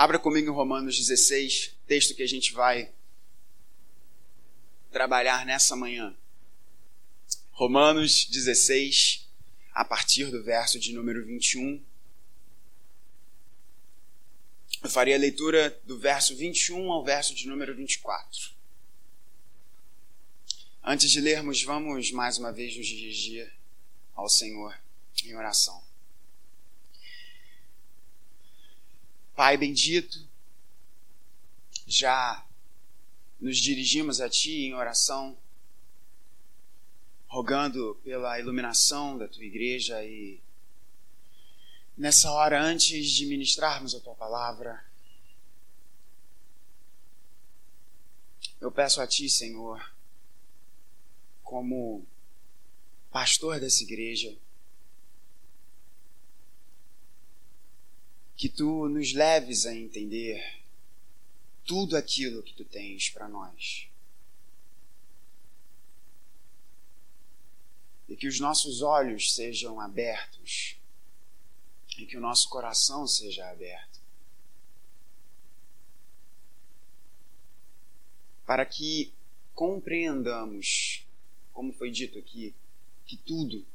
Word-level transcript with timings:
Abra 0.00 0.18
comigo 0.18 0.48
em 0.48 0.54
Romanos 0.54 0.96
16, 0.96 1.76
texto 1.86 2.14
que 2.14 2.22
a 2.22 2.26
gente 2.26 2.54
vai 2.54 2.90
trabalhar 4.90 5.44
nessa 5.44 5.76
manhã. 5.76 6.16
Romanos 7.50 8.24
16, 8.24 9.28
a 9.74 9.84
partir 9.84 10.30
do 10.30 10.42
verso 10.42 10.78
de 10.78 10.94
número 10.94 11.22
21. 11.26 11.84
Eu 14.82 14.88
faria 14.88 15.16
a 15.16 15.18
leitura 15.18 15.78
do 15.84 15.98
verso 15.98 16.34
21 16.34 16.90
ao 16.90 17.04
verso 17.04 17.34
de 17.34 17.46
número 17.46 17.76
24. 17.76 18.52
Antes 20.82 21.10
de 21.10 21.20
lermos, 21.20 21.62
vamos 21.62 22.10
mais 22.10 22.38
uma 22.38 22.50
vez 22.50 22.74
nos 22.74 22.86
dirigir 22.86 23.52
ao 24.14 24.30
Senhor 24.30 24.74
em 25.26 25.36
oração. 25.36 25.89
Pai 29.40 29.56
bendito, 29.56 30.22
já 31.86 32.46
nos 33.40 33.56
dirigimos 33.56 34.20
a 34.20 34.28
Ti 34.28 34.66
em 34.66 34.74
oração, 34.74 35.34
rogando 37.26 37.98
pela 38.04 38.38
iluminação 38.38 39.16
da 39.16 39.26
Tua 39.26 39.42
igreja 39.42 40.04
e 40.04 40.42
nessa 41.96 42.30
hora, 42.30 42.62
antes 42.62 43.10
de 43.12 43.24
ministrarmos 43.24 43.94
a 43.94 44.00
Tua 44.00 44.14
palavra, 44.14 44.84
eu 48.60 48.70
peço 48.70 49.00
a 49.00 49.06
Ti, 49.06 49.26
Senhor, 49.30 49.90
como 51.42 52.06
pastor 53.10 53.58
dessa 53.58 53.82
igreja, 53.84 54.36
que 58.40 58.48
tu 58.48 58.88
nos 58.88 59.12
leves 59.12 59.66
a 59.66 59.74
entender 59.74 60.42
tudo 61.66 61.94
aquilo 61.94 62.42
que 62.42 62.54
tu 62.54 62.64
tens 62.64 63.10
para 63.10 63.28
nós. 63.28 63.86
E 68.08 68.16
que 68.16 68.26
os 68.26 68.40
nossos 68.40 68.80
olhos 68.80 69.34
sejam 69.34 69.78
abertos 69.78 70.78
e 71.98 72.06
que 72.06 72.16
o 72.16 72.20
nosso 72.20 72.48
coração 72.48 73.06
seja 73.06 73.46
aberto. 73.50 74.00
Para 78.46 78.64
que 78.64 79.12
compreendamos, 79.54 81.06
como 81.52 81.74
foi 81.74 81.90
dito 81.90 82.18
aqui, 82.18 82.54
que 83.04 83.18
tudo 83.18 83.66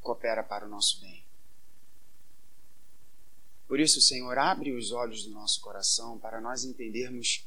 coopera 0.00 0.44
para 0.44 0.66
o 0.66 0.68
nosso 0.68 1.00
bem. 1.00 1.27
Por 3.68 3.78
isso, 3.78 4.00
Senhor, 4.00 4.38
abre 4.38 4.72
os 4.72 4.92
olhos 4.92 5.24
do 5.24 5.30
nosso 5.30 5.60
coração 5.60 6.18
para 6.18 6.40
nós 6.40 6.64
entendermos 6.64 7.46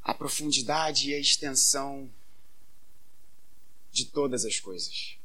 a 0.00 0.14
profundidade 0.14 1.10
e 1.10 1.14
a 1.14 1.18
extensão 1.18 2.08
de 3.90 4.04
todas 4.04 4.44
as 4.44 4.60
coisas. 4.60 5.18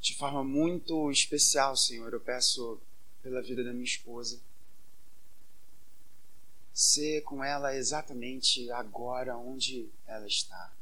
De 0.00 0.14
forma 0.14 0.44
muito 0.44 1.10
especial, 1.10 1.76
Senhor, 1.76 2.12
eu 2.12 2.20
peço 2.20 2.80
pela 3.20 3.42
vida 3.42 3.64
da 3.64 3.72
minha 3.72 3.84
esposa. 3.84 4.40
Ser 6.72 7.22
com 7.22 7.42
ela 7.42 7.74
exatamente 7.74 8.70
agora 8.70 9.36
onde 9.36 9.88
ela 10.06 10.28
está. 10.28 10.72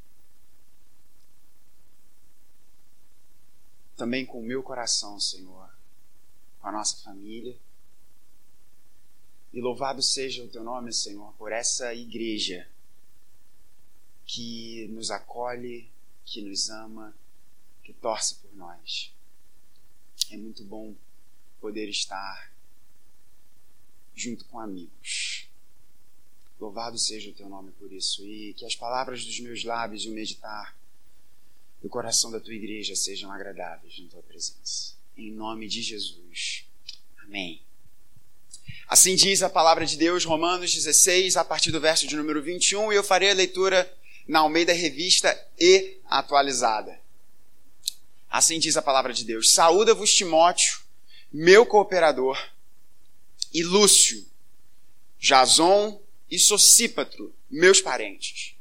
Também 3.95 4.25
com 4.25 4.39
o 4.39 4.45
meu 4.45 4.61
coração, 4.61 5.19
Senhor, 5.19 5.69
com 6.59 6.67
a 6.67 6.71
nossa 6.71 6.97
família. 7.03 7.57
E 9.53 9.61
louvado 9.61 10.01
seja 10.01 10.43
o 10.43 10.49
teu 10.49 10.63
nome, 10.63 10.91
Senhor, 10.91 11.33
por 11.33 11.51
essa 11.51 11.93
igreja 11.93 12.67
que 14.25 14.87
nos 14.89 15.11
acolhe, 15.11 15.89
que 16.25 16.41
nos 16.41 16.69
ama, 16.69 17.15
que 17.83 17.93
torce 17.93 18.35
por 18.35 18.53
nós. 18.55 19.13
É 20.31 20.37
muito 20.37 20.63
bom 20.63 20.95
poder 21.61 21.87
estar 21.87 22.51
junto 24.13 24.43
com 24.45 24.59
amigos. 24.59 25.47
Louvado 26.59 26.97
seja 26.97 27.29
o 27.29 27.33
teu 27.33 27.47
nome 27.47 27.71
por 27.73 27.91
isso 27.91 28.25
e 28.25 28.53
que 28.53 28.65
as 28.65 28.75
palavras 28.75 29.23
dos 29.23 29.39
meus 29.39 29.63
lábios 29.63 30.03
e 30.03 30.09
o 30.09 30.13
meditar 30.13 30.75
do 31.85 31.89
coração 31.89 32.31
da 32.31 32.39
tua 32.39 32.55
igreja 32.55 32.95
sejam 32.95 33.31
agradáveis 33.31 33.99
na 33.99 34.09
tua 34.09 34.23
presença. 34.23 34.95
Em 35.15 35.31
nome 35.31 35.67
de 35.67 35.83
Jesus. 35.83 36.65
Amém. 37.23 37.61
Assim 38.87 39.15
diz 39.15 39.43
a 39.43 39.49
palavra 39.49 39.85
de 39.85 39.95
Deus, 39.95 40.25
Romanos 40.25 40.73
16, 40.73 41.37
a 41.37 41.45
partir 41.45 41.71
do 41.71 41.79
verso 41.79 42.07
de 42.07 42.15
número 42.15 42.41
21, 42.41 42.91
e 42.91 42.95
eu 42.95 43.03
farei 43.03 43.29
a 43.29 43.35
leitura 43.35 43.95
na 44.27 44.39
Almeida 44.39 44.73
Revista 44.73 45.39
e 45.59 45.99
atualizada. 46.09 46.99
Assim 48.31 48.57
diz 48.57 48.75
a 48.75 48.81
palavra 48.81 49.13
de 49.13 49.23
Deus: 49.23 49.53
Saúda-vos, 49.53 50.11
Timóteo, 50.11 50.79
meu 51.31 51.67
cooperador, 51.67 52.35
e 53.53 53.61
Lúcio, 53.61 54.25
Jason 55.19 56.01
e 56.31 56.39
Socípatro, 56.39 57.31
meus 57.47 57.79
parentes. 57.79 58.55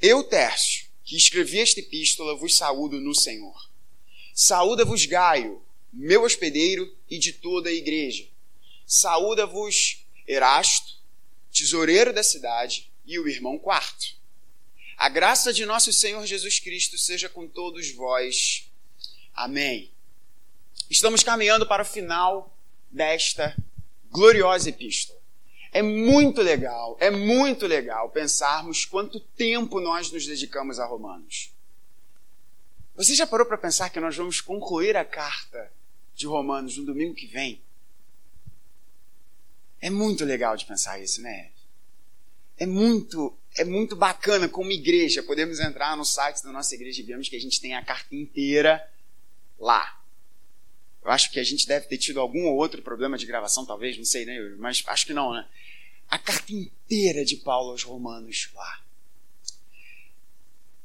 Eu, 0.00 0.24
Tércio, 0.24 0.90
que 1.12 1.18
escrevi 1.18 1.60
esta 1.60 1.78
epístola, 1.78 2.34
vos 2.34 2.56
saúdo 2.56 2.98
no 2.98 3.14
Senhor. 3.14 3.70
Saúda-vos 4.32 5.04
Gaio, 5.04 5.62
meu 5.92 6.22
hospedeiro 6.22 6.90
e 7.06 7.18
de 7.18 7.34
toda 7.34 7.68
a 7.68 7.72
igreja. 7.72 8.26
Saúda-vos 8.86 10.06
Erasto, 10.26 10.94
tesoureiro 11.52 12.14
da 12.14 12.22
cidade, 12.22 12.90
e 13.04 13.18
o 13.18 13.28
irmão 13.28 13.58
Quarto. 13.58 14.16
A 14.96 15.10
graça 15.10 15.52
de 15.52 15.66
nosso 15.66 15.92
Senhor 15.92 16.24
Jesus 16.24 16.58
Cristo 16.58 16.96
seja 16.96 17.28
com 17.28 17.46
todos 17.46 17.90
vós. 17.90 18.70
Amém. 19.34 19.90
Estamos 20.88 21.22
caminhando 21.22 21.66
para 21.66 21.82
o 21.82 21.86
final 21.86 22.58
desta 22.90 23.54
gloriosa 24.10 24.70
epístola. 24.70 25.21
É 25.72 25.80
muito 25.80 26.42
legal, 26.42 26.98
é 27.00 27.10
muito 27.10 27.66
legal 27.66 28.10
pensarmos 28.10 28.84
quanto 28.84 29.18
tempo 29.18 29.80
nós 29.80 30.12
nos 30.12 30.26
dedicamos 30.26 30.78
a 30.78 30.84
Romanos. 30.84 31.50
Você 32.94 33.14
já 33.14 33.26
parou 33.26 33.46
para 33.46 33.56
pensar 33.56 33.88
que 33.88 33.98
nós 33.98 34.14
vamos 34.14 34.42
concluir 34.42 34.98
a 34.98 35.04
carta 35.04 35.72
de 36.14 36.26
Romanos 36.26 36.76
no 36.76 36.84
domingo 36.84 37.14
que 37.14 37.26
vem? 37.26 37.62
É 39.80 39.88
muito 39.88 40.26
legal 40.26 40.58
de 40.58 40.66
pensar 40.66 41.00
isso, 41.00 41.22
né? 41.22 41.50
É 42.58 42.66
muito, 42.66 43.34
é 43.56 43.64
muito 43.64 43.96
bacana 43.96 44.50
como 44.50 44.70
igreja 44.70 45.22
podemos 45.22 45.58
entrar 45.58 45.96
no 45.96 46.04
site 46.04 46.42
da 46.42 46.52
nossa 46.52 46.74
igreja 46.74 47.00
e 47.00 47.04
vemos 47.04 47.30
que 47.30 47.36
a 47.36 47.40
gente 47.40 47.60
tem 47.62 47.74
a 47.74 47.82
carta 47.82 48.14
inteira 48.14 48.86
lá. 49.58 50.01
Eu 51.04 51.10
acho 51.10 51.30
que 51.30 51.40
a 51.40 51.44
gente 51.44 51.66
deve 51.66 51.86
ter 51.86 51.98
tido 51.98 52.20
algum 52.20 52.46
ou 52.46 52.56
outro 52.56 52.80
problema 52.80 53.18
de 53.18 53.26
gravação, 53.26 53.66
talvez, 53.66 53.96
não 53.96 54.04
sei, 54.04 54.24
né? 54.24 54.38
Mas 54.58 54.82
acho 54.86 55.06
que 55.06 55.12
não, 55.12 55.32
né? 55.32 55.46
A 56.08 56.18
carta 56.18 56.52
inteira 56.52 57.24
de 57.24 57.36
Paulo 57.36 57.70
aos 57.70 57.82
Romanos 57.82 58.50
lá. 58.54 58.80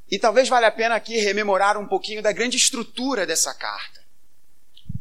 E 0.09 0.17
talvez 0.17 0.47
valha 0.47 0.67
a 0.67 0.71
pena 0.71 0.95
aqui 0.95 1.17
rememorar 1.17 1.77
um 1.77 1.85
pouquinho 1.85 2.21
da 2.21 2.31
grande 2.31 2.57
estrutura 2.57 3.25
dessa 3.25 3.53
carta. 3.53 4.03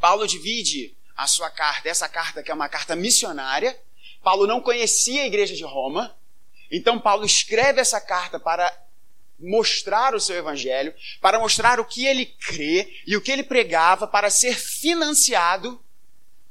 Paulo 0.00 0.26
divide 0.26 0.94
a 1.16 1.26
sua 1.26 1.48
carta, 1.48 1.88
essa 1.88 2.08
carta 2.08 2.42
que 2.42 2.50
é 2.50 2.54
uma 2.54 2.68
carta 2.68 2.94
missionária. 2.94 3.78
Paulo 4.22 4.46
não 4.46 4.60
conhecia 4.60 5.22
a 5.22 5.26
igreja 5.26 5.54
de 5.54 5.62
Roma, 5.62 6.14
então 6.70 7.00
Paulo 7.00 7.24
escreve 7.24 7.80
essa 7.80 8.00
carta 8.00 8.40
para 8.40 8.70
mostrar 9.38 10.14
o 10.14 10.20
seu 10.20 10.36
evangelho, 10.36 10.94
para 11.20 11.38
mostrar 11.38 11.78
o 11.78 11.84
que 11.84 12.06
ele 12.06 12.26
crê 12.26 13.02
e 13.06 13.16
o 13.16 13.20
que 13.20 13.30
ele 13.30 13.42
pregava 13.42 14.06
para 14.06 14.30
ser 14.30 14.56
financiado 14.56 15.80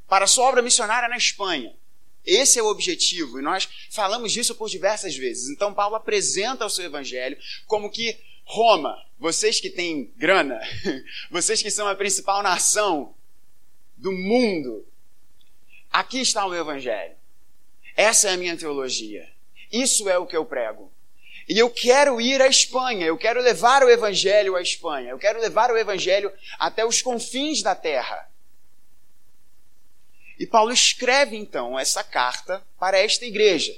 para 0.08 0.26
a 0.26 0.28
sua 0.28 0.46
obra 0.46 0.62
missionária 0.62 1.10
na 1.10 1.18
Espanha. 1.18 1.76
Esse 2.24 2.58
é 2.58 2.64
o 2.64 2.68
objetivo, 2.68 3.40
e 3.40 3.42
nós 3.42 3.70
falamos 3.92 4.32
disso 4.32 4.56
por 4.56 4.70
diversas 4.70 5.16
vezes. 5.16 5.50
Então, 5.50 5.74
Paulo 5.74 5.96
apresenta 5.96 6.66
o 6.66 6.70
seu 6.70 6.86
evangelho 6.86 7.38
como 7.68 7.90
que 7.90 8.18
Roma, 8.44 8.96
vocês 9.20 9.60
que 9.60 9.70
têm 9.70 10.14
grana, 10.16 10.60
vocês 11.30 11.62
que 11.62 11.72
são 11.72 11.88
a 11.88 11.96
principal 11.96 12.44
nação 12.44 13.16
do 13.98 14.12
mundo, 14.12 14.88
aqui 15.92 16.20
está 16.20 16.46
o 16.46 16.50
meu 16.50 16.62
evangelho. 16.62 17.16
Essa 17.96 18.30
é 18.30 18.34
a 18.34 18.38
minha 18.38 18.58
teologia. 18.58 19.32
Isso 19.72 20.10
é 20.10 20.18
o 20.18 20.28
que 20.28 20.36
eu 20.36 20.46
prego. 20.46 20.92
E 21.48 21.60
eu 21.60 21.70
quero 21.70 22.20
ir 22.20 22.42
à 22.42 22.48
Espanha, 22.48 23.06
eu 23.06 23.18
quero 23.18 23.42
levar 23.42 23.84
o 23.84 23.90
Evangelho 23.90 24.56
à 24.56 24.62
Espanha, 24.62 25.12
eu 25.12 25.20
quero 25.20 25.40
levar 25.40 25.72
o 25.72 25.78
Evangelho 25.78 26.32
até 26.58 26.84
os 26.84 27.02
confins 27.02 27.62
da 27.62 27.76
terra. 27.76 28.28
E 30.40 30.46
Paulo 30.46 30.74
escreve 30.74 31.38
então 31.38 31.78
essa 31.78 32.04
carta 32.04 32.66
para 32.80 32.98
esta 32.98 33.26
igreja. 33.26 33.76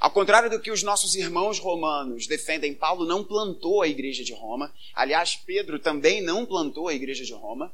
Ao 0.00 0.10
contrário 0.10 0.50
do 0.50 0.58
que 0.58 0.70
os 0.70 0.82
nossos 0.82 1.14
irmãos 1.14 1.60
romanos 1.60 2.26
defendem, 2.26 2.74
Paulo 2.74 3.04
não 3.04 3.22
plantou 3.22 3.82
a 3.82 3.88
igreja 3.88 4.24
de 4.24 4.32
Roma. 4.32 4.74
Aliás, 4.94 5.36
Pedro 5.36 5.78
também 5.78 6.20
não 6.20 6.44
plantou 6.44 6.88
a 6.88 6.94
igreja 6.94 7.24
de 7.24 7.32
Roma. 7.32 7.72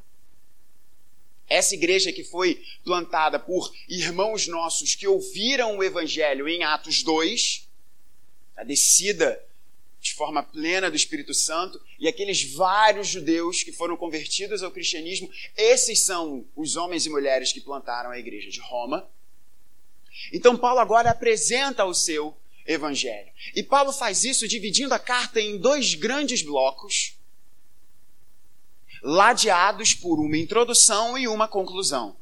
Essa 1.49 1.75
igreja 1.75 2.12
que 2.12 2.23
foi 2.23 2.62
plantada 2.84 3.38
por 3.38 3.73
irmãos 3.88 4.46
nossos 4.46 4.94
que 4.94 5.08
ouviram 5.08 5.79
o 5.79 5.82
evangelho 5.82 6.46
em 6.46 6.62
Atos 6.62 7.02
2, 7.02 7.68
a 8.58 8.64
descida 8.64 9.40
de 10.00 10.14
forma 10.14 10.43
plena 10.43 10.90
do 10.90 10.96
Espírito 10.96 11.32
Santo, 11.32 11.81
e 11.99 12.06
aqueles 12.06 12.55
vários 12.55 13.08
judeus 13.08 13.62
que 13.62 13.72
foram 13.72 13.96
convertidos 13.96 14.62
ao 14.62 14.70
cristianismo, 14.70 15.31
esses 15.56 16.02
são 16.02 16.44
os 16.55 16.76
homens 16.76 17.06
e 17.06 17.10
mulheres 17.10 17.52
que 17.52 17.60
plantaram 17.60 18.10
a 18.10 18.19
igreja 18.19 18.50
de 18.50 18.60
Roma. 18.60 19.08
Então, 20.32 20.56
Paulo 20.56 20.81
agora 20.81 21.10
apresenta 21.10 21.84
o 21.84 21.94
seu 21.94 22.37
evangelho. 22.66 23.32
E 23.55 23.62
Paulo 23.62 23.93
faz 23.93 24.25
isso 24.25 24.46
dividindo 24.46 24.93
a 24.93 24.99
carta 24.99 25.40
em 25.40 25.56
dois 25.56 25.94
grandes 25.94 26.43
blocos, 26.43 27.16
ladeados 29.02 29.94
por 29.94 30.19
uma 30.19 30.37
introdução 30.37 31.16
e 31.16 31.26
uma 31.28 31.46
conclusão. 31.46 32.16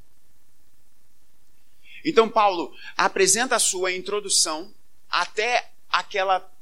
Então, 2.04 2.28
Paulo 2.28 2.74
apresenta 2.96 3.56
a 3.56 3.60
sua 3.60 3.92
introdução 3.92 4.72
até 5.08 5.75
aquela 5.98 6.52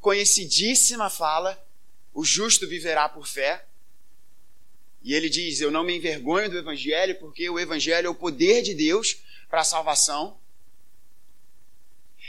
conhecidíssima 0.00 1.10
fala: 1.10 1.62
o 2.14 2.24
justo 2.24 2.66
viverá 2.66 3.08
por 3.08 3.26
fé. 3.26 3.66
E 5.02 5.14
ele 5.14 5.28
diz: 5.28 5.60
Eu 5.60 5.70
não 5.70 5.84
me 5.84 5.96
envergonho 5.96 6.50
do 6.50 6.58
Evangelho, 6.58 7.18
porque 7.18 7.48
o 7.48 7.58
Evangelho 7.58 8.06
é 8.06 8.10
o 8.10 8.14
poder 8.14 8.62
de 8.62 8.74
Deus 8.74 9.18
para 9.48 9.60
a 9.60 9.64
salvação. 9.64 10.38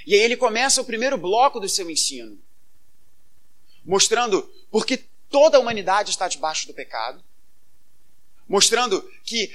E 0.06 0.14
aí 0.14 0.22
ele 0.22 0.38
começa 0.38 0.82
o 0.82 0.86
primeiro 0.86 1.18
bloco 1.18 1.60
do 1.60 1.68
seu 1.68 1.90
ensino, 1.90 2.40
mostrando 3.84 4.44
porque 4.70 5.06
toda 5.30 5.58
a 5.58 5.60
humanidade 5.60 6.12
está 6.12 6.28
debaixo 6.28 6.68
do 6.68 6.74
pecado, 6.74 7.24
mostrando 8.48 9.02
que 9.24 9.54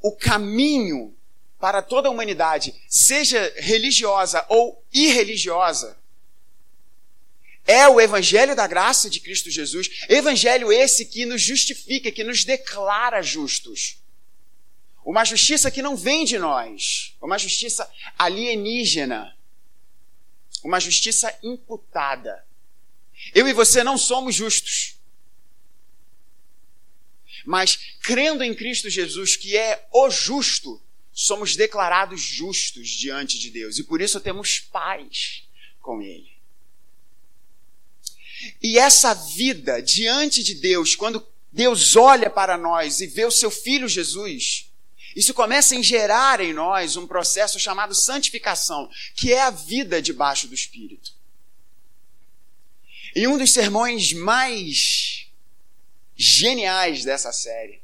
o 0.00 0.14
caminho 0.14 1.16
para 1.58 1.82
toda 1.82 2.08
a 2.08 2.10
humanidade, 2.10 2.74
seja 2.88 3.52
religiosa 3.56 4.44
ou 4.48 4.84
irreligiosa, 4.92 5.98
é 7.66 7.86
o 7.86 8.00
evangelho 8.00 8.56
da 8.56 8.66
graça 8.66 9.10
de 9.10 9.20
Cristo 9.20 9.50
Jesus, 9.50 10.06
evangelho 10.08 10.72
esse 10.72 11.04
que 11.04 11.26
nos 11.26 11.42
justifica, 11.42 12.10
que 12.10 12.24
nos 12.24 12.42
declara 12.42 13.20
justos. 13.20 13.98
Uma 15.04 15.22
justiça 15.22 15.70
que 15.70 15.82
não 15.82 15.94
vem 15.94 16.24
de 16.24 16.38
nós, 16.38 17.14
uma 17.20 17.38
justiça 17.38 17.90
alienígena, 18.18 19.36
uma 20.64 20.80
justiça 20.80 21.36
imputada. 21.42 22.42
Eu 23.34 23.46
e 23.46 23.52
você 23.52 23.84
não 23.84 23.98
somos 23.98 24.34
justos. 24.34 24.96
Mas 27.44 27.76
crendo 28.00 28.42
em 28.42 28.54
Cristo 28.54 28.88
Jesus, 28.88 29.36
que 29.36 29.56
é 29.56 29.86
o 29.92 30.08
justo, 30.08 30.80
somos 31.20 31.56
declarados 31.56 32.20
justos 32.20 32.90
diante 32.90 33.40
de 33.40 33.50
Deus 33.50 33.76
e 33.76 33.82
por 33.82 34.00
isso 34.00 34.20
temos 34.20 34.60
paz 34.60 35.42
com 35.80 36.00
Ele. 36.00 36.30
E 38.62 38.78
essa 38.78 39.14
vida 39.14 39.82
diante 39.82 40.44
de 40.44 40.54
Deus, 40.54 40.94
quando 40.94 41.26
Deus 41.52 41.96
olha 41.96 42.30
para 42.30 42.56
nós 42.56 43.00
e 43.00 43.08
vê 43.08 43.24
o 43.24 43.32
seu 43.32 43.50
Filho 43.50 43.88
Jesus, 43.88 44.70
isso 45.16 45.34
começa 45.34 45.76
a 45.76 45.82
gerar 45.82 46.40
em 46.40 46.52
nós 46.52 46.94
um 46.96 47.04
processo 47.04 47.58
chamado 47.58 47.96
santificação, 47.96 48.88
que 49.16 49.32
é 49.32 49.40
a 49.40 49.50
vida 49.50 50.00
debaixo 50.00 50.46
do 50.46 50.54
Espírito. 50.54 51.12
E 53.12 53.26
um 53.26 53.36
dos 53.36 53.50
sermões 53.50 54.12
mais 54.12 55.26
geniais 56.14 57.04
dessa 57.04 57.32
série, 57.32 57.82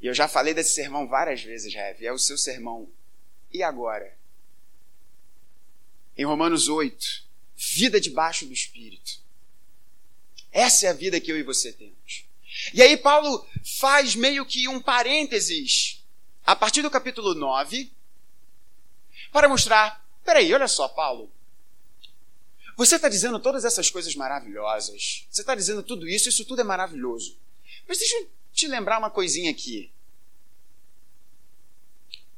e 0.00 0.06
eu 0.06 0.14
já 0.14 0.28
falei 0.28 0.54
desse 0.54 0.74
sermão 0.74 1.06
várias 1.08 1.42
vezes, 1.42 1.74
Rev, 1.74 2.02
é 2.02 2.12
o 2.12 2.18
seu 2.18 2.38
sermão. 2.38 2.88
E 3.52 3.62
agora? 3.62 4.16
Em 6.16 6.24
Romanos 6.24 6.68
8, 6.68 7.24
vida 7.56 8.00
debaixo 8.00 8.46
do 8.46 8.52
Espírito. 8.52 9.20
Essa 10.50 10.86
é 10.86 10.88
a 10.90 10.94
vida 10.94 11.20
que 11.20 11.30
eu 11.30 11.38
e 11.38 11.42
você 11.42 11.72
temos. 11.72 12.24
E 12.72 12.82
aí 12.82 12.96
Paulo 12.96 13.46
faz 13.78 14.14
meio 14.14 14.44
que 14.44 14.68
um 14.68 14.80
parênteses 14.80 15.98
a 16.48 16.56
partir 16.56 16.80
do 16.80 16.90
capítulo 16.90 17.34
9, 17.34 17.92
para 19.30 19.50
mostrar: 19.50 20.02
peraí, 20.24 20.50
olha 20.54 20.66
só, 20.66 20.88
Paulo. 20.88 21.30
Você 22.74 22.96
está 22.96 23.06
dizendo 23.06 23.38
todas 23.38 23.66
essas 23.66 23.90
coisas 23.90 24.14
maravilhosas. 24.14 25.26
Você 25.28 25.42
está 25.42 25.54
dizendo 25.54 25.82
tudo 25.82 26.08
isso, 26.08 26.28
isso 26.28 26.46
tudo 26.46 26.62
é 26.62 26.64
maravilhoso. 26.64 27.36
Mas 27.86 27.98
deixa 27.98 28.16
eu 28.16 28.30
te 28.58 28.66
lembrar 28.66 28.98
uma 28.98 29.10
coisinha 29.10 29.50
aqui. 29.50 29.92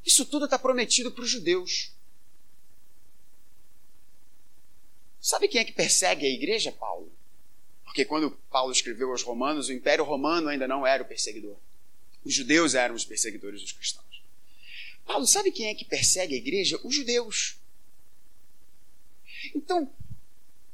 Isso 0.05 0.23
tudo 0.25 0.45
está 0.45 0.57
prometido 0.57 1.11
para 1.11 1.23
os 1.23 1.29
judeus. 1.29 1.91
Sabe 5.19 5.47
quem 5.47 5.61
é 5.61 5.65
que 5.65 5.71
persegue 5.71 6.25
a 6.25 6.29
igreja, 6.29 6.71
Paulo? 6.71 7.11
Porque 7.83 8.05
quando 8.05 8.31
Paulo 8.49 8.71
escreveu 8.71 9.11
aos 9.11 9.23
Romanos, 9.23 9.67
o 9.67 9.73
Império 9.73 10.03
Romano 10.03 10.47
ainda 10.47 10.67
não 10.67 10.85
era 10.85 11.03
o 11.03 11.07
perseguidor. 11.07 11.57
Os 12.23 12.33
judeus 12.33 12.75
eram 12.75 12.95
os 12.95 13.03
perseguidores 13.03 13.61
dos 13.61 13.71
cristãos. 13.71 14.23
Paulo, 15.05 15.25
sabe 15.25 15.51
quem 15.51 15.67
é 15.67 15.75
que 15.75 15.85
persegue 15.85 16.35
a 16.35 16.37
igreja? 16.37 16.79
Os 16.83 16.95
judeus. 16.95 17.57
Então, 19.55 19.91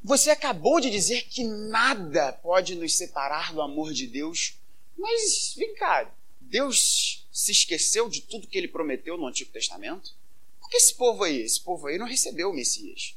você 0.04 0.30
acabou 0.30 0.80
de 0.80 0.90
dizer 0.90 1.24
que 1.24 1.44
nada 1.44 2.34
pode 2.34 2.76
nos 2.76 2.96
separar 2.98 3.54
do 3.54 3.62
amor 3.62 3.94
de 3.94 4.08
Deus, 4.08 4.58
mas 4.98 5.54
vem 5.56 5.76
cá, 5.76 6.12
Deus 6.42 7.28
se 7.32 7.52
esqueceu 7.52 8.10
de 8.10 8.22
tudo 8.22 8.48
que 8.48 8.58
ele 8.58 8.68
prometeu 8.68 9.18
no 9.18 9.28
Antigo 9.28 9.52
Testamento? 9.52 10.16
Porque 10.60 10.78
esse 10.78 10.96
povo 10.96 11.24
aí, 11.24 11.42
esse 11.42 11.62
povo 11.62 11.88
aí 11.88 11.98
não 11.98 12.08
recebeu 12.08 12.50
o 12.50 12.54
Messias. 12.54 13.16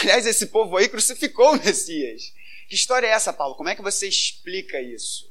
Aliás, 0.00 0.26
esse 0.26 0.46
povo 0.46 0.76
aí 0.76 0.88
crucificou 0.88 1.54
o 1.54 1.62
Messias. 1.62 2.32
Que 2.68 2.74
história 2.74 3.06
é 3.06 3.10
essa, 3.10 3.32
Paulo? 3.32 3.54
Como 3.54 3.68
é 3.68 3.74
que 3.74 3.82
você 3.82 4.08
explica 4.08 4.80
isso? 4.80 5.30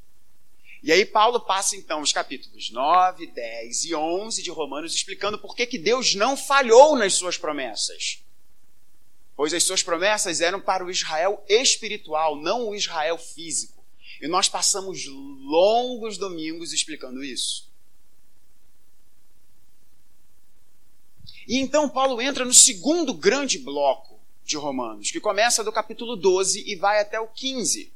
E 0.86 0.92
aí 0.92 1.04
Paulo 1.04 1.40
passa 1.40 1.76
então 1.76 2.02
os 2.02 2.14
capítulos 2.14 2.70
9, 2.70 3.26
10 3.26 3.86
e 3.86 3.96
11 3.96 4.44
de 4.44 4.52
Romanos 4.52 4.94
explicando 4.94 5.40
por 5.40 5.56
que, 5.56 5.66
que 5.66 5.80
Deus 5.80 6.14
não 6.14 6.38
falhou 6.38 6.96
nas 6.96 7.16
suas 7.16 7.38
promessas. 7.38 8.24
Pois 9.36 9.52
as 9.52 9.64
suas 9.64 9.82
promessas 9.82 10.42
eram 10.42 10.62
para 10.62 10.86
o 10.86 10.92
Israel 10.92 11.44
espiritual, 11.50 12.36
não 12.36 12.70
o 12.70 12.76
Israel 12.76 13.18
físico. 13.18 13.75
E 14.22 14.28
nós 14.28 14.48
passamos 14.48 15.06
longos 15.06 16.18
domingos 16.18 16.74
explicando 16.74 17.24
isso. 17.24 17.70
E 21.48 21.58
então 21.58 21.90
Paulo 21.90 22.22
entra 22.22 22.44
no 22.44 22.54
segundo 22.54 23.14
grande 23.14 23.60
bloco 23.60 24.20
de 24.44 24.58
Romanos, 24.58 25.12
que 25.12 25.20
começa 25.20 25.64
do 25.64 25.72
capítulo 25.72 26.16
12 26.16 26.64
e 26.68 26.76
vai 26.76 27.00
até 27.00 27.20
o 27.20 27.28
15. 27.28 27.92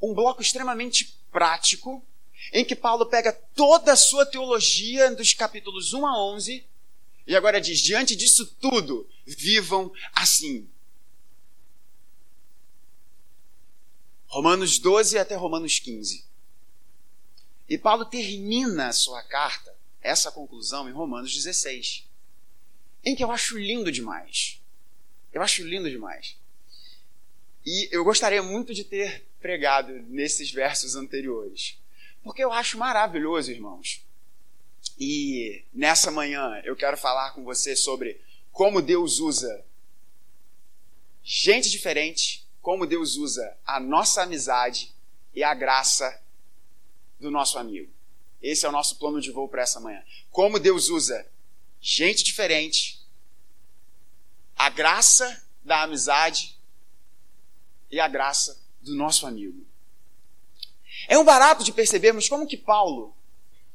Um 0.00 0.14
bloco 0.14 0.42
extremamente 0.42 1.18
prático, 1.30 2.04
em 2.52 2.64
que 2.64 2.76
Paulo 2.76 3.06
pega 3.06 3.32
toda 3.32 3.92
a 3.92 3.96
sua 3.96 4.24
teologia 4.24 5.14
dos 5.14 5.32
capítulos 5.34 5.92
1 5.92 6.06
a 6.06 6.24
11 6.32 6.64
e 7.26 7.34
agora 7.34 7.60
diz: 7.60 7.80
diante 7.80 8.14
disso 8.14 8.46
tudo, 8.60 9.08
vivam 9.26 9.92
assim. 10.12 10.68
Romanos 14.26 14.78
12 14.78 15.18
até 15.18 15.34
Romanos 15.34 15.78
15. 15.78 16.24
E 17.68 17.76
Paulo 17.76 18.04
termina 18.04 18.88
a 18.88 18.92
sua 18.92 19.22
carta, 19.22 19.74
essa 20.00 20.30
conclusão, 20.30 20.88
em 20.88 20.92
Romanos 20.92 21.34
16, 21.34 22.04
em 23.04 23.14
que 23.14 23.24
eu 23.24 23.30
acho 23.30 23.58
lindo 23.58 23.90
demais. 23.90 24.60
Eu 25.32 25.42
acho 25.42 25.64
lindo 25.64 25.90
demais. 25.90 26.36
E 27.64 27.88
eu 27.90 28.04
gostaria 28.04 28.42
muito 28.42 28.72
de 28.72 28.84
ter 28.84 29.26
pregado 29.40 29.92
nesses 30.08 30.50
versos 30.50 30.94
anteriores. 30.94 31.76
Porque 32.22 32.42
eu 32.42 32.52
acho 32.52 32.78
maravilhoso, 32.78 33.50
irmãos. 33.50 34.04
E 34.98 35.64
nessa 35.74 36.10
manhã 36.10 36.60
eu 36.64 36.76
quero 36.76 36.96
falar 36.96 37.32
com 37.32 37.44
você 37.44 37.74
sobre 37.74 38.20
como 38.52 38.80
Deus 38.80 39.18
usa 39.18 39.64
gente 41.22 41.68
diferente, 41.68 42.45
como 42.66 42.84
Deus 42.84 43.14
usa 43.14 43.56
a 43.64 43.78
nossa 43.78 44.24
amizade 44.24 44.92
e 45.32 45.44
a 45.44 45.54
graça 45.54 46.20
do 47.20 47.30
nosso 47.30 47.60
amigo. 47.60 47.92
Esse 48.42 48.66
é 48.66 48.68
o 48.68 48.72
nosso 48.72 48.98
plano 48.98 49.20
de 49.20 49.30
voo 49.30 49.46
para 49.46 49.62
essa 49.62 49.78
manhã. 49.78 50.02
Como 50.32 50.58
Deus 50.58 50.88
usa 50.88 51.24
gente 51.80 52.24
diferente, 52.24 53.00
a 54.56 54.68
graça 54.68 55.46
da 55.62 55.84
amizade 55.84 56.58
e 57.88 58.00
a 58.00 58.08
graça 58.08 58.60
do 58.80 58.96
nosso 58.96 59.28
amigo. 59.28 59.64
É 61.06 61.16
um 61.16 61.24
barato 61.24 61.62
de 61.62 61.70
percebermos 61.70 62.28
como 62.28 62.48
que 62.48 62.56
Paulo, 62.56 63.16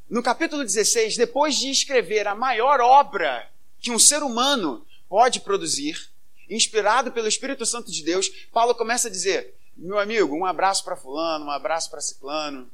no 0.10 0.22
capítulo 0.22 0.66
16, 0.66 1.16
depois 1.16 1.56
de 1.56 1.70
escrever 1.70 2.28
a 2.28 2.36
maior 2.36 2.82
obra 2.82 3.50
que 3.80 3.90
um 3.90 3.98
ser 3.98 4.22
humano 4.22 4.86
pode 5.08 5.40
produzir, 5.40 6.11
inspirado 6.52 7.12
pelo 7.12 7.28
Espírito 7.28 7.66
Santo 7.66 7.92
de 7.92 8.04
Deus, 8.04 8.30
Paulo 8.52 8.76
começa 8.76 9.08
a 9.08 9.12
dizer: 9.12 9.56
meu 9.76 9.98
amigo, 9.98 10.36
um 10.36 10.46
abraço 10.46 10.84
para 10.84 10.98
Fulano, 10.98 11.46
um 11.46 11.52
abraço 11.52 11.90
para 11.90 12.02
Ciclano. 12.02 12.70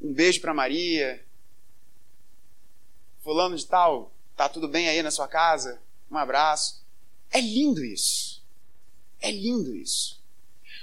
um 0.00 0.12
beijo 0.12 0.40
para 0.40 0.52
Maria. 0.52 1.24
Fulano 3.22 3.56
de 3.56 3.64
tal, 3.64 4.12
tá 4.36 4.48
tudo 4.48 4.66
bem 4.66 4.88
aí 4.88 5.00
na 5.00 5.12
sua 5.12 5.28
casa? 5.28 5.80
Um 6.10 6.18
abraço. 6.18 6.84
É 7.30 7.40
lindo 7.40 7.84
isso. 7.84 8.42
É 9.20 9.30
lindo 9.30 9.74
isso. 9.74 10.20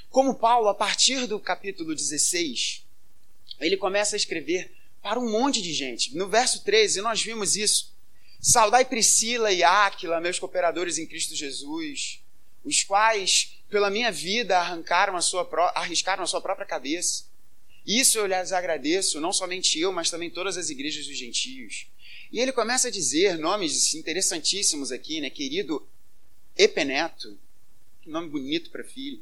Como 0.10 0.36
Paulo, 0.36 0.70
a 0.70 0.74
partir 0.74 1.28
do 1.28 1.40
capítulo 1.40 1.94
16, 1.94 2.86
ele 3.60 3.76
começa 3.76 4.16
a 4.16 4.18
escrever 4.18 4.74
para 5.02 5.20
um 5.20 5.30
monte 5.30 5.62
de 5.62 5.74
gente. 5.74 6.16
No 6.16 6.28
verso 6.28 6.64
13, 6.64 7.02
nós 7.02 7.22
vimos 7.22 7.56
isso. 7.56 7.94
Saudai 8.42 8.86
Priscila 8.86 9.52
e 9.52 9.64
Áquila, 9.64 10.22
meus 10.22 10.40
cooperadores 10.40 10.98
em 10.98 11.06
Cristo 11.06 11.36
Jesus, 11.36 12.22
os 12.64 12.84
quais, 12.84 13.58
pela 13.70 13.90
minha 13.90 14.12
vida, 14.12 14.58
arrancaram 14.58 15.18
a 15.18 15.22
sua, 15.22 15.48
arriscaram 15.76 16.24
a 16.24 16.28
sua 16.28 16.40
própria 16.40 16.66
cabeça. 16.66 17.26
Isso 17.86 18.18
eu 18.18 18.26
lhes 18.26 18.54
agradeço, 18.54 19.20
não 19.20 19.34
somente 19.34 19.78
eu, 19.78 19.92
mas 19.92 20.10
também 20.10 20.30
todas 20.30 20.58
as 20.58 20.70
igrejas 20.70 21.06
dos 21.06 21.18
gentios. 21.18 21.88
E 22.32 22.40
ele 22.40 22.54
começa 22.54 22.88
a 22.88 22.92
dizer 22.92 23.38
nomes 23.38 23.94
interessantíssimos 23.94 24.92
aqui, 24.92 25.20
né? 25.20 25.30
Querido 25.30 25.86
Epeneto, 26.56 27.38
que 28.02 28.10
nome 28.10 28.30
bonito 28.30 28.70
para 28.70 28.84
filho. 28.84 29.22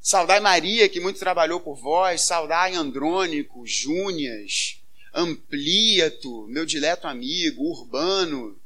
Saudai 0.00 0.40
Maria, 0.40 0.88
que 0.88 0.98
muito 0.98 1.18
trabalhou 1.18 1.60
por 1.60 1.76
vós. 1.76 2.22
Saudai 2.22 2.74
Andrônico, 2.74 3.66
Júnias, 3.66 4.79
Ampliato, 5.12 6.46
meu 6.48 6.64
dileto 6.64 7.06
amigo, 7.06 7.64
Urbano. 7.64 8.56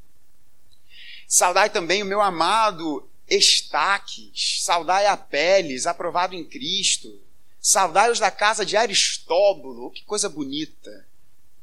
Saudai 1.26 1.70
também 1.70 2.02
o 2.02 2.06
meu 2.06 2.20
amado 2.20 3.08
Estaques. 3.28 4.62
Saudai 4.62 5.06
Apeles, 5.06 5.86
aprovado 5.86 6.34
em 6.34 6.44
Cristo. 6.44 7.20
Saudai 7.60 8.10
os 8.10 8.18
da 8.18 8.30
casa 8.30 8.64
de 8.64 8.76
Aristóbulo. 8.76 9.90
Que 9.90 10.04
coisa 10.04 10.28
bonita. 10.28 11.06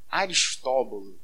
Aristóbulo. 0.10 1.20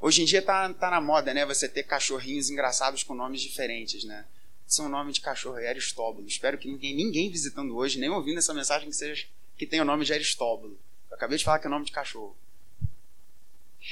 Hoje 0.00 0.22
em 0.22 0.24
dia 0.24 0.42
tá, 0.42 0.72
tá 0.74 0.90
na 0.90 1.00
moda, 1.00 1.32
né? 1.32 1.46
Você 1.46 1.68
ter 1.68 1.84
cachorrinhos 1.84 2.50
engraçados 2.50 3.04
com 3.04 3.14
nomes 3.14 3.40
diferentes, 3.40 4.04
né? 4.04 4.24
Seu 4.66 4.88
nome 4.88 5.12
de 5.12 5.20
cachorro 5.20 5.58
é 5.58 5.68
Aristóbulo. 5.68 6.26
Espero 6.26 6.56
que 6.58 6.66
ninguém, 6.66 6.94
ninguém 6.94 7.30
visitando 7.30 7.76
hoje, 7.76 7.98
nem 7.98 8.08
ouvindo 8.08 8.38
essa 8.38 8.54
mensagem, 8.54 8.88
que 8.88 8.96
seja 8.96 9.26
que 9.56 9.66
tenha 9.66 9.82
o 9.82 9.86
nome 9.86 10.04
de 10.04 10.12
Aristóbulo. 10.12 10.76
Eu 11.10 11.16
acabei 11.16 11.36
de 11.36 11.44
falar 11.44 11.58
que 11.58 11.66
é 11.66 11.70
nome 11.70 11.84
de 11.84 11.92
cachorro. 11.92 12.36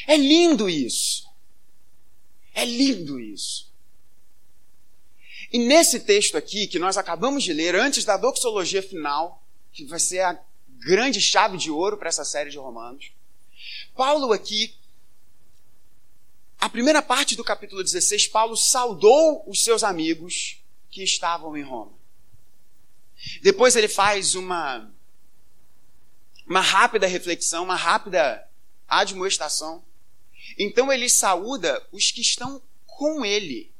É 0.06 0.16
lindo 0.16 0.68
isso. 0.68 1.28
É 2.54 2.64
lindo 2.64 3.18
isso. 3.18 3.70
E 5.52 5.59
nesse 5.59 6.00
texto 6.00 6.37
aqui, 6.37 6.66
que 6.66 6.78
nós 6.78 6.97
acabamos 6.97 7.42
de 7.42 7.52
ler, 7.52 7.75
antes 7.75 8.04
da 8.04 8.16
doxologia 8.16 8.82
final, 8.82 9.44
que 9.73 9.85
vai 9.85 9.99
ser 9.99 10.20
a 10.20 10.40
grande 10.68 11.20
chave 11.20 11.56
de 11.59 11.70
ouro 11.70 11.97
para 11.97 12.09
essa 12.09 12.25
série 12.25 12.50
de 12.50 12.59
Romanos, 12.59 13.12
Paulo 13.94 14.32
aqui 14.32 14.75
a 16.61 16.68
primeira 16.68 17.00
parte 17.00 17.35
do 17.35 17.42
capítulo 17.42 17.82
16, 17.82 18.28
Paulo 18.28 18.54
saudou 18.54 19.42
os 19.47 19.64
seus 19.64 19.82
amigos 19.82 20.59
que 20.90 21.02
estavam 21.02 21.56
em 21.56 21.62
Roma. 21.62 21.92
Depois 23.42 23.76
ele 23.76 23.88
faz 23.88 24.35
uma, 24.35 24.92
uma 26.47 26.61
rápida 26.61 27.06
reflexão, 27.06 27.64
uma 27.64 27.76
rápida 27.76 28.47
admoestação. 28.90 29.82
Então 30.59 30.92
ele 30.92 31.09
saúda 31.09 31.87
os 31.92 32.11
que 32.11 32.20
estão 32.20 32.61
com 32.85 33.25
ele. 33.25 33.73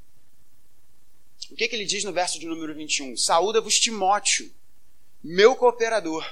O 1.51 1.57
que, 1.57 1.67
que 1.67 1.75
ele 1.75 1.85
diz 1.85 2.05
no 2.05 2.13
verso 2.13 2.39
de 2.39 2.47
número 2.47 2.73
21? 2.75 3.17
Saúda-vos 3.17 3.81
Timóteo, 3.81 4.55
meu 5.23 5.57
cooperador, 5.57 6.25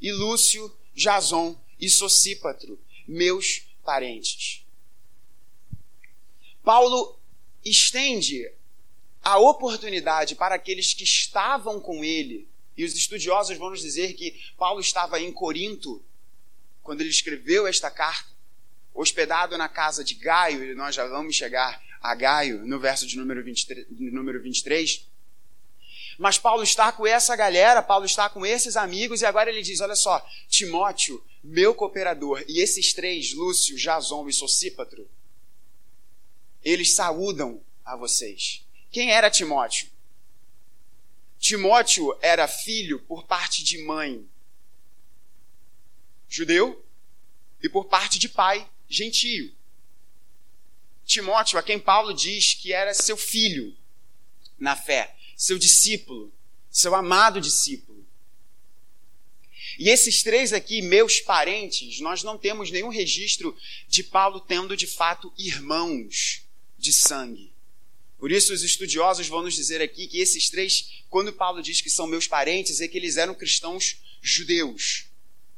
e 0.00 0.10
Lúcio, 0.10 0.74
Jason 0.94 1.56
e 1.78 1.88
Socípatro, 1.90 2.80
meus 3.06 3.62
parentes. 3.84 4.64
Paulo 6.64 7.18
estende 7.64 8.50
a 9.22 9.38
oportunidade 9.38 10.34
para 10.34 10.54
aqueles 10.54 10.94
que 10.94 11.04
estavam 11.04 11.80
com 11.80 12.02
ele, 12.02 12.48
e 12.76 12.84
os 12.84 12.94
estudiosos 12.94 13.58
vão 13.58 13.70
nos 13.70 13.82
dizer 13.82 14.14
que 14.14 14.40
Paulo 14.56 14.80
estava 14.80 15.20
em 15.20 15.32
Corinto 15.32 16.02
quando 16.88 17.02
ele 17.02 17.10
escreveu 17.10 17.66
esta 17.66 17.90
carta, 17.90 18.30
hospedado 18.94 19.58
na 19.58 19.68
casa 19.68 20.02
de 20.02 20.14
Gaio, 20.14 20.64
e 20.64 20.74
nós 20.74 20.94
já 20.94 21.06
vamos 21.06 21.36
chegar 21.36 21.78
a 22.00 22.14
Gaio 22.14 22.64
no 22.64 22.80
verso 22.80 23.06
de 23.06 23.18
número 23.18 23.44
23. 23.44 23.86
Número 23.90 24.42
23. 24.42 25.06
Mas 26.16 26.38
Paulo 26.38 26.62
está 26.62 26.90
com 26.90 27.06
essa 27.06 27.36
galera, 27.36 27.82
Paulo 27.82 28.06
está 28.06 28.30
com 28.30 28.46
esses 28.46 28.74
amigos, 28.74 29.20
e 29.20 29.26
agora 29.26 29.50
ele 29.50 29.60
diz: 29.60 29.82
Olha 29.82 29.94
só, 29.94 30.26
Timóteo, 30.48 31.22
meu 31.44 31.74
cooperador, 31.74 32.42
e 32.48 32.62
esses 32.62 32.94
três, 32.94 33.34
Lúcio, 33.34 33.76
Jason 33.76 34.26
e 34.26 34.32
Socípatro, 34.32 35.06
eles 36.64 36.94
saúdam 36.94 37.60
a 37.84 37.96
vocês. 37.96 38.64
Quem 38.90 39.12
era 39.12 39.30
Timóteo? 39.30 39.90
Timóteo 41.38 42.16
era 42.22 42.48
filho 42.48 42.98
por 43.00 43.26
parte 43.26 43.62
de 43.62 43.76
mãe 43.84 44.26
judeu 46.28 46.84
e 47.62 47.68
por 47.68 47.86
parte 47.86 48.18
de 48.18 48.28
pai 48.28 48.68
gentio. 48.88 49.54
Timóteo, 51.04 51.58
a 51.58 51.62
quem 51.62 51.78
Paulo 51.78 52.12
diz 52.12 52.54
que 52.54 52.72
era 52.72 52.92
seu 52.92 53.16
filho 53.16 53.74
na 54.58 54.76
fé, 54.76 55.16
seu 55.36 55.58
discípulo, 55.58 56.32
seu 56.70 56.94
amado 56.94 57.40
discípulo. 57.40 58.06
E 59.78 59.88
esses 59.88 60.22
três 60.22 60.52
aqui, 60.52 60.82
meus 60.82 61.20
parentes, 61.20 62.00
nós 62.00 62.22
não 62.22 62.36
temos 62.36 62.70
nenhum 62.70 62.88
registro 62.88 63.56
de 63.88 64.02
Paulo 64.02 64.40
tendo 64.40 64.76
de 64.76 64.86
fato 64.86 65.32
irmãos 65.38 66.42
de 66.76 66.92
sangue. 66.92 67.52
Por 68.18 68.32
isso, 68.32 68.52
os 68.52 68.62
estudiosos 68.62 69.28
vão 69.28 69.42
nos 69.42 69.54
dizer 69.54 69.80
aqui 69.80 70.08
que 70.08 70.18
esses 70.18 70.50
três, 70.50 71.02
quando 71.08 71.32
Paulo 71.32 71.62
diz 71.62 71.80
que 71.80 71.88
são 71.88 72.06
meus 72.06 72.26
parentes, 72.26 72.80
é 72.80 72.88
que 72.88 72.98
eles 72.98 73.16
eram 73.16 73.34
cristãos 73.34 73.96
judeus: 74.20 75.06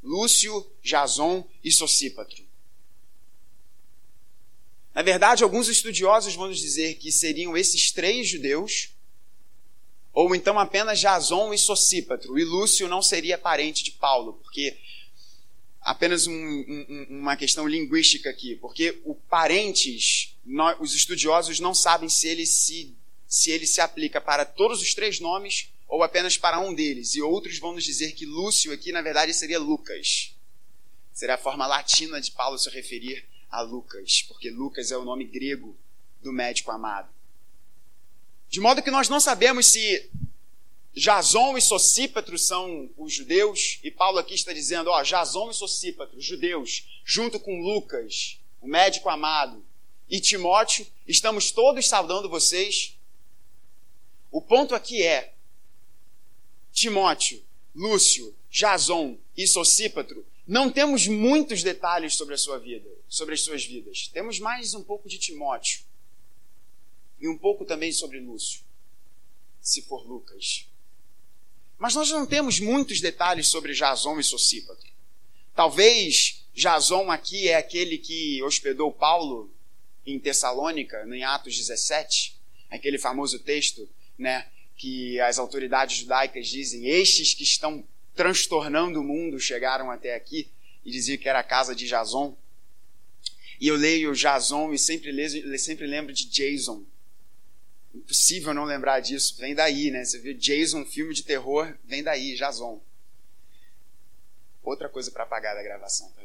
Lúcio, 0.03 0.67
Jason 0.83 1.47
e 1.63 1.71
Socípatro. 1.71 2.45
Na 4.95 5.03
verdade, 5.03 5.45
alguns 5.45 5.69
estudiosos 5.69 6.35
vão 6.35 6.49
nos 6.49 6.59
dizer 6.59 6.95
que 6.95 7.13
seriam 7.13 7.57
esses 7.57 7.93
três 7.93 8.29
judeus, 8.29 8.91
ou 10.13 10.35
então 10.35 10.59
apenas 10.59 10.99
Jason 10.99 11.55
e 11.55 11.59
Socípatro, 11.59 12.39
e 12.39 12.45
Lúcio 12.45 12.89
não 12.89 13.01
seria 13.01 13.39
parente 13.39 13.85
de 13.85 13.93
Paulo, 13.93 14.35
porque 14.35 14.77
apenas 15.81 16.27
um, 16.27 16.35
um, 16.35 17.07
uma 17.09 17.37
questão 17.37 17.67
linguística 17.67 18.29
aqui, 18.29 18.57
porque 18.57 19.01
o 19.05 19.15
parentes, 19.15 20.37
nós, 20.45 20.77
os 20.81 20.95
estudiosos 20.95 21.61
não 21.61 21.75
sabem 21.75 22.09
se 22.09 22.29
ele 22.29 22.45
se, 22.45 22.95
se 23.27 23.51
ele 23.51 23.67
se 23.67 23.81
aplica 23.81 24.21
para 24.21 24.45
todos 24.45 24.83
os 24.83 24.93
três 24.93 25.21
nomes 25.21 25.71
ou 25.91 26.05
apenas 26.05 26.39
para 26.39 26.61
um 26.61 26.73
deles. 26.73 27.17
E 27.17 27.21
outros 27.21 27.59
vão 27.59 27.75
nos 27.75 27.85
dizer 27.85 28.13
que 28.13 28.25
Lúcio 28.25 28.73
aqui, 28.73 28.93
na 28.93 29.03
verdade, 29.03 29.35
seria 29.35 29.59
Lucas. 29.59 30.35
Seria 31.13 31.35
a 31.35 31.39
forma 31.39 31.67
latina 31.67 32.21
de 32.21 32.31
Paulo 32.31 32.57
se 32.57 32.71
referir 32.71 33.29
a 33.51 33.61
Lucas, 33.61 34.23
porque 34.29 34.49
Lucas 34.49 34.93
é 34.93 34.97
o 34.97 35.05
nome 35.05 35.25
grego 35.25 35.77
do 36.23 36.33
médico 36.33 36.71
amado. 36.71 37.13
De 38.49 38.61
modo 38.61 38.83
que 38.83 38.91
nós 38.91 39.09
não 39.09 39.19
sabemos 39.19 39.67
se 39.67 40.09
Jason 40.95 41.59
e 41.59 41.61
Socípatro 41.61 42.39
são 42.39 42.89
os 42.97 43.13
judeus, 43.13 43.81
e 43.83 43.91
Paulo 43.91 44.19
aqui 44.19 44.35
está 44.35 44.53
dizendo, 44.53 44.91
ó, 44.91 45.03
Jason 45.03 45.51
e 45.51 45.55
Socípatro, 45.55 46.21
judeus, 46.21 47.03
junto 47.05 47.41
com 47.41 47.61
Lucas, 47.61 48.39
o 48.61 48.69
médico 48.69 49.09
amado, 49.09 49.65
e 50.09 50.21
Timóteo, 50.21 50.87
estamos 51.07 51.51
todos 51.51 51.89
saudando 51.89 52.29
vocês. 52.29 52.97
O 54.31 54.41
ponto 54.41 54.75
aqui 54.75 55.03
é, 55.03 55.35
Timóteo, 56.73 57.43
Lúcio, 57.75 58.35
Jason 58.51 59.19
e 59.37 59.47
Socípatro, 59.47 60.27
não 60.47 60.71
temos 60.71 61.07
muitos 61.07 61.63
detalhes 61.63 62.15
sobre 62.15 62.35
a 62.35 62.39
sua 62.39 62.59
vida, 62.59 62.89
sobre 63.09 63.35
as 63.35 63.41
suas 63.43 63.65
vidas. 63.65 64.09
Temos 64.09 64.41
mais 64.41 64.75
um 64.75 64.83
pouco 64.83 65.09
de 65.09 65.19
Timóteo 65.19 65.83
e 67.21 67.29
um 67.29 67.39
pouco 67.39 67.65
também 67.65 67.93
sobre 67.93 68.19
Lúcio, 68.19 68.63
se 69.61 69.83
for 69.83 70.07
Lucas. 70.07 70.67
Mas 71.79 71.95
nós 71.95 72.11
não 72.11 72.27
temos 72.27 72.59
muitos 72.61 73.01
detalhes 73.01 73.49
sobre 73.49 73.73
Jason 73.73 74.19
e 74.19 74.25
Socípatro. 74.25 74.91
Talvez 75.55 76.45
Jason 76.55 77.11
aqui 77.11 77.49
é 77.49 77.57
aquele 77.57 77.99
que 77.99 78.43
hospedou 78.43 78.93
Paulo 78.93 79.51
em 80.05 80.19
Tessalônica, 80.19 81.07
em 81.07 81.23
Atos 81.23 81.57
17, 81.57 82.37
aquele 82.71 82.99
famoso 82.99 83.39
texto, 83.39 83.89
né, 84.19 84.47
que 84.81 85.21
as 85.21 85.39
autoridades 85.39 85.99
judaicas 85.99 86.49
dizem: 86.49 86.87
"Estes 86.89 87.35
que 87.35 87.43
estão 87.43 87.85
transtornando 88.15 88.99
o 88.99 89.05
mundo 89.05 89.39
chegaram 89.39 89.91
até 89.91 90.15
aqui", 90.15 90.51
e 90.83 90.91
dizia 90.91 91.19
que 91.19 91.29
era 91.29 91.41
a 91.41 91.45
casa 91.45 91.75
de 91.75 91.87
Jason. 91.87 92.35
E 93.61 93.69
eu 93.69 93.77
leio 93.77 94.15
Jason 94.15 94.73
e 94.73 94.79
sempre, 94.79 95.13
leio, 95.13 95.59
sempre 95.59 95.87
lembro 95.87 96.15
de 96.15 96.25
Jason, 96.25 96.83
Impossível 97.95 98.55
não 98.55 98.65
lembrar 98.65 99.01
disso. 99.01 99.37
Vem 99.37 99.55
daí, 99.55 99.91
né? 99.91 100.05
Você 100.05 100.19
viu 100.19 100.33
Jason, 100.33 100.87
filme 100.87 101.13
de 101.13 101.25
terror, 101.25 101.77
vem 101.85 102.03
daí, 102.03 102.37
Jason. 102.37 102.81
Outra 104.63 104.89
coisa 104.89 105.11
para 105.11 105.25
apagar 105.25 105.57
da 105.57 105.63
gravação, 105.63 106.09
tá? 106.13 106.23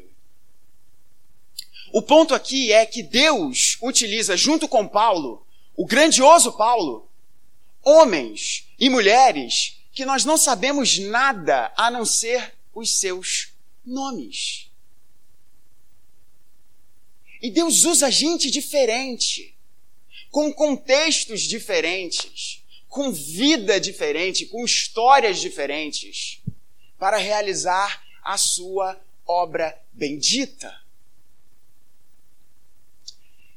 O 1.91 2.01
ponto 2.01 2.33
aqui 2.33 2.71
é 2.71 2.85
que 2.85 3.01
Deus 3.01 3.77
utiliza, 3.81 4.37
junto 4.37 4.67
com 4.67 4.87
Paulo, 4.87 5.45
o 5.75 5.85
grandioso 5.85 6.55
Paulo, 6.55 7.09
homens 7.85 8.67
e 8.79 8.89
mulheres 8.89 9.79
que 9.93 10.03
nós 10.03 10.25
não 10.25 10.37
sabemos 10.37 10.97
nada 10.97 11.71
a 11.77 11.89
não 11.89 12.03
ser 12.03 12.53
os 12.73 12.97
seus 12.99 13.53
nomes. 13.85 14.69
E 17.41 17.51
Deus 17.51 17.85
usa 17.85 18.09
gente 18.09 18.49
diferente, 18.49 19.55
com 20.31 20.51
contextos 20.51 21.41
diferentes, 21.41 22.63
com 22.89 23.11
vida 23.11 23.79
diferente, 23.79 24.47
com 24.47 24.65
histórias 24.65 25.39
diferentes, 25.39 26.41
para 26.97 27.17
realizar 27.17 28.03
a 28.23 28.37
sua 28.37 28.99
obra 29.27 29.79
bendita. 29.93 30.84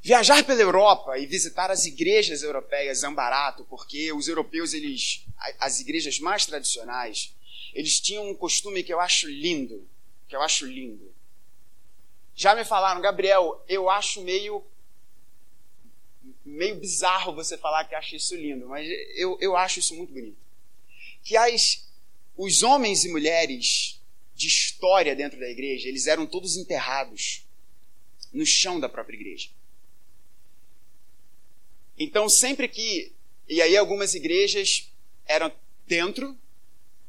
Viajar 0.00 0.44
pela 0.44 0.60
Europa 0.60 1.18
e 1.18 1.26
visitar 1.26 1.70
as 1.70 1.84
igrejas 1.84 2.42
europeias 2.42 3.02
é 3.02 3.08
um 3.08 3.14
barato, 3.14 3.64
porque 3.64 4.12
os 4.12 4.28
europeus, 4.28 4.72
eles, 4.72 5.24
as 5.58 5.80
igrejas 5.80 6.20
mais 6.20 6.46
tradicionais, 6.46 7.34
eles 7.74 8.00
tinham 8.00 8.28
um 8.28 8.34
costume 8.34 8.82
que 8.82 8.92
eu 8.92 9.00
acho 9.00 9.28
lindo, 9.28 9.86
que 10.28 10.36
eu 10.36 10.42
acho 10.42 10.66
lindo. 10.66 11.12
Já 12.34 12.54
me 12.54 12.64
falaram, 12.64 13.00
Gabriel, 13.00 13.62
eu 13.68 13.90
acho 13.90 14.22
meio 14.22 14.64
meio 16.44 16.76
bizarro 16.76 17.34
você 17.34 17.58
falar 17.58 17.84
que 17.84 17.94
acha 17.94 18.16
isso 18.16 18.34
lindo, 18.34 18.66
mas 18.68 18.88
eu, 19.14 19.36
eu 19.40 19.56
acho 19.56 19.80
isso 19.80 19.94
muito 19.94 20.12
bonito. 20.12 20.38
Que 21.22 21.36
as, 21.36 21.86
os 22.36 22.62
homens 22.62 23.04
e 23.04 23.10
mulheres 23.10 24.00
de 24.34 24.46
história 24.46 25.14
dentro 25.14 25.38
da 25.38 25.48
igreja, 25.48 25.88
eles 25.88 26.06
eram 26.06 26.26
todos 26.26 26.56
enterrados 26.56 27.44
no 28.32 28.46
chão 28.46 28.80
da 28.80 28.88
própria 28.88 29.16
igreja. 29.16 29.50
Então, 31.98 32.28
sempre 32.28 32.68
que. 32.68 33.12
E 33.48 33.60
aí, 33.60 33.76
algumas 33.76 34.14
igrejas 34.14 34.90
eram 35.26 35.50
dentro, 35.86 36.36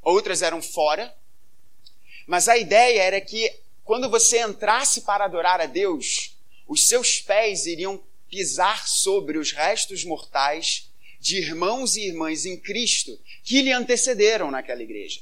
outras 0.01 0.41
eram 0.41 0.61
fora. 0.61 1.13
Mas 2.25 2.47
a 2.47 2.57
ideia 2.57 3.01
era 3.01 3.21
que 3.21 3.51
quando 3.83 4.09
você 4.09 4.41
entrasse 4.41 5.01
para 5.01 5.25
adorar 5.25 5.59
a 5.59 5.65
Deus, 5.65 6.37
os 6.67 6.87
seus 6.87 7.19
pés 7.19 7.65
iriam 7.65 8.01
pisar 8.29 8.87
sobre 8.87 9.37
os 9.37 9.51
restos 9.51 10.03
mortais 10.03 10.89
de 11.19 11.37
irmãos 11.37 11.95
e 11.95 12.07
irmãs 12.07 12.45
em 12.45 12.55
Cristo 12.55 13.19
que 13.43 13.61
lhe 13.61 13.71
antecederam 13.71 14.51
naquela 14.51 14.83
igreja. 14.83 15.21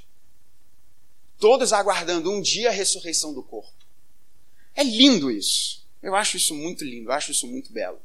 Todos 1.40 1.72
aguardando 1.72 2.32
um 2.32 2.42
dia 2.42 2.70
a 2.70 2.74
ressurreição 2.74 3.34
do 3.34 3.42
corpo. 3.42 3.72
É 4.76 4.84
lindo 4.84 5.32
isso. 5.32 5.88
Eu 6.04 6.16
acho 6.16 6.38
isso 6.38 6.54
muito 6.54 6.84
lindo, 6.84 7.10
eu 7.10 7.14
acho 7.14 7.32
isso 7.32 7.48
muito 7.48 7.72
belo. 7.72 8.02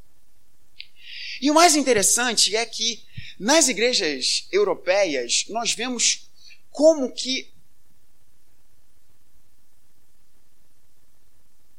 E 1.42 1.50
o 1.50 1.54
mais 1.54 1.74
interessante 1.74 2.54
é 2.54 2.64
que 2.64 3.02
nas 3.36 3.66
igrejas 3.66 4.46
europeias 4.52 5.44
nós 5.48 5.72
vemos 5.72 6.30
como 6.70 7.10
que 7.10 7.50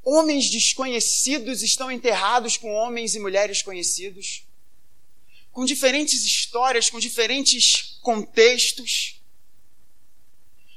homens 0.03 0.50
desconhecidos 0.50 1.63
estão 1.63 1.89
enterrados 1.89 2.58
com 2.58 2.74
homens 2.74 3.15
e 3.15 3.20
mulheres 3.22 3.62
conhecidos, 3.62 4.46
com 5.53 5.63
diferentes 5.63 6.25
histórias, 6.25 6.89
com 6.89 7.00
diferentes 7.00 7.98
contextos. 8.01 9.22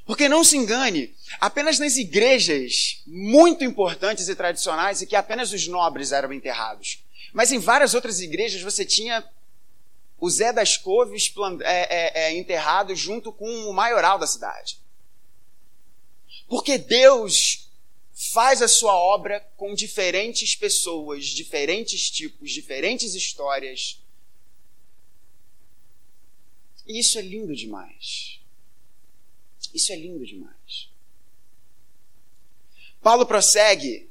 Porque 0.04 0.28
não 0.28 0.44
se 0.44 0.56
engane, 0.56 1.12
apenas 1.40 1.80
nas 1.80 1.96
igrejas 1.96 3.02
muito 3.04 3.64
importantes 3.64 4.28
e 4.28 4.36
tradicionais 4.36 5.02
e 5.02 5.06
que 5.08 5.16
apenas 5.16 5.52
os 5.52 5.66
nobres 5.66 6.12
eram 6.12 6.32
enterrados. 6.32 7.04
Mas 7.32 7.52
em 7.52 7.58
várias 7.58 7.94
outras 7.94 8.20
igrejas 8.20 8.62
você 8.62 8.84
tinha 8.84 9.28
o 10.18 10.30
Zé 10.30 10.52
das 10.52 10.76
Couves 10.76 11.32
é, 11.62 11.64
é, 11.64 12.24
é, 12.24 12.38
enterrado 12.38 12.94
junto 12.94 13.32
com 13.32 13.48
o 13.68 13.72
maioral 13.72 14.18
da 14.18 14.26
cidade. 14.26 14.78
Porque 16.48 16.78
Deus 16.78 17.68
faz 18.32 18.62
a 18.62 18.68
sua 18.68 18.96
obra 18.96 19.40
com 19.56 19.74
diferentes 19.74 20.54
pessoas, 20.54 21.26
diferentes 21.26 22.10
tipos, 22.10 22.50
diferentes 22.50 23.14
histórias. 23.14 24.00
E 26.86 26.98
isso 26.98 27.18
é 27.18 27.22
lindo 27.22 27.54
demais. 27.54 28.40
Isso 29.74 29.92
é 29.92 29.96
lindo 29.96 30.24
demais. 30.24 30.88
Paulo 33.02 33.26
prossegue 33.26 34.08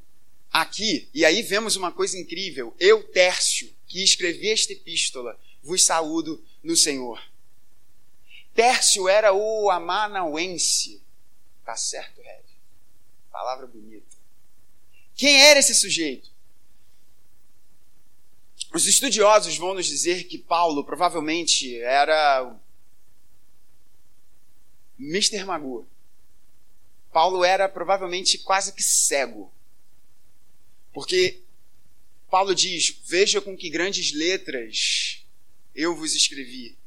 aqui, 0.61 1.09
e 1.13 1.25
aí 1.25 1.41
vemos 1.41 1.75
uma 1.75 1.91
coisa 1.91 2.17
incrível. 2.17 2.73
Eu, 2.79 3.03
Tércio, 3.03 3.69
que 3.87 4.01
escrevi 4.01 4.49
esta 4.49 4.71
epístola, 4.71 5.37
vos 5.61 5.83
saúdo 5.83 6.41
no 6.63 6.77
Senhor. 6.77 7.21
Tércio 8.53 9.09
era 9.09 9.33
o 9.33 9.69
amanauense. 9.69 11.01
Tá 11.65 11.75
certo, 11.75 12.21
Red? 12.21 12.43
Palavra 13.29 13.67
bonita. 13.67 14.15
Quem 15.13 15.41
era 15.41 15.59
esse 15.59 15.75
sujeito? 15.75 16.29
Os 18.73 18.87
estudiosos 18.87 19.57
vão 19.57 19.73
nos 19.73 19.85
dizer 19.85 20.23
que 20.23 20.37
Paulo 20.37 20.85
provavelmente 20.85 21.81
era 21.81 22.57
Mr. 24.97 25.43
Magoo. 25.43 25.85
Paulo 27.11 27.43
era 27.43 27.67
provavelmente 27.67 28.37
quase 28.37 28.71
que 28.71 28.83
cego. 28.83 29.51
Porque 30.95 31.41
Paulo 32.31 32.55
diz: 32.55 33.01
Veja 33.03 33.41
com 33.41 33.55
que 33.55 33.69
grandes 33.69 34.13
letras 34.13 35.25
eu 35.75 35.93
vos 35.93 36.15
escrevi. 36.15 36.77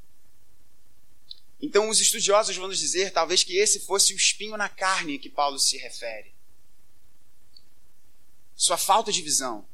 Então, 1.61 1.91
os 1.91 2.01
estudiosos 2.01 2.57
vão 2.57 2.69
nos 2.69 2.79
dizer, 2.79 3.13
talvez, 3.13 3.45
que 3.45 3.59
esse 3.59 3.81
fosse 3.81 4.15
o 4.15 4.17
espinho 4.17 4.57
na 4.57 4.69
carne 4.69 5.19
que 5.19 5.29
Paulo 5.29 5.59
se 5.59 5.77
refere. 5.77 6.33
Sua 8.57 8.79
falta 8.79 9.13
de 9.13 9.21
visão. 9.21 9.69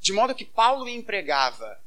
De 0.00 0.12
modo 0.12 0.34
que 0.34 0.44
Paulo 0.44 0.86
empregava 0.86 1.82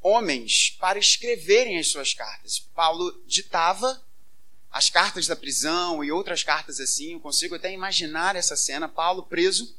homens 0.00 0.70
para 0.80 0.98
escreverem 0.98 1.78
as 1.78 1.88
suas 1.88 2.14
cartas. 2.14 2.60
Paulo 2.74 3.22
ditava 3.26 4.02
as 4.72 4.88
cartas 4.88 5.26
da 5.26 5.36
prisão 5.36 6.02
e 6.02 6.10
outras 6.10 6.42
cartas 6.42 6.80
assim, 6.80 7.12
eu 7.12 7.20
consigo 7.20 7.54
até 7.54 7.70
imaginar 7.70 8.34
essa 8.34 8.56
cena, 8.56 8.88
Paulo 8.88 9.24
preso, 9.24 9.76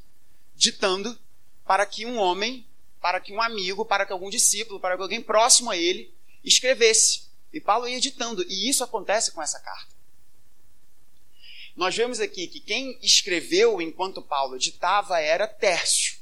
ditando 0.56 1.18
para 1.66 1.84
que 1.86 2.06
um 2.06 2.18
homem, 2.20 2.64
para 3.02 3.20
que 3.20 3.34
um 3.34 3.42
amigo, 3.42 3.84
para 3.84 4.06
que 4.06 4.14
algum 4.14 4.30
discípulo, 4.30 4.80
para 4.80 4.96
que 4.96 5.02
alguém 5.02 5.22
próximo 5.22 5.72
a 5.72 5.76
ele 5.76 6.14
escrevesse. 6.44 7.24
E 7.52 7.60
Paulo 7.60 7.88
ia 7.88 8.00
ditando, 8.00 8.46
e 8.48 8.70
isso 8.70 8.84
acontece 8.84 9.32
com 9.32 9.42
essa 9.42 9.60
carta. 9.60 9.92
Nós 11.76 11.96
vemos 11.96 12.20
aqui 12.20 12.46
que 12.46 12.60
quem 12.60 13.00
escreveu 13.02 13.82
enquanto 13.82 14.22
Paulo 14.22 14.60
ditava 14.60 15.20
era 15.20 15.48
Tércio. 15.48 16.20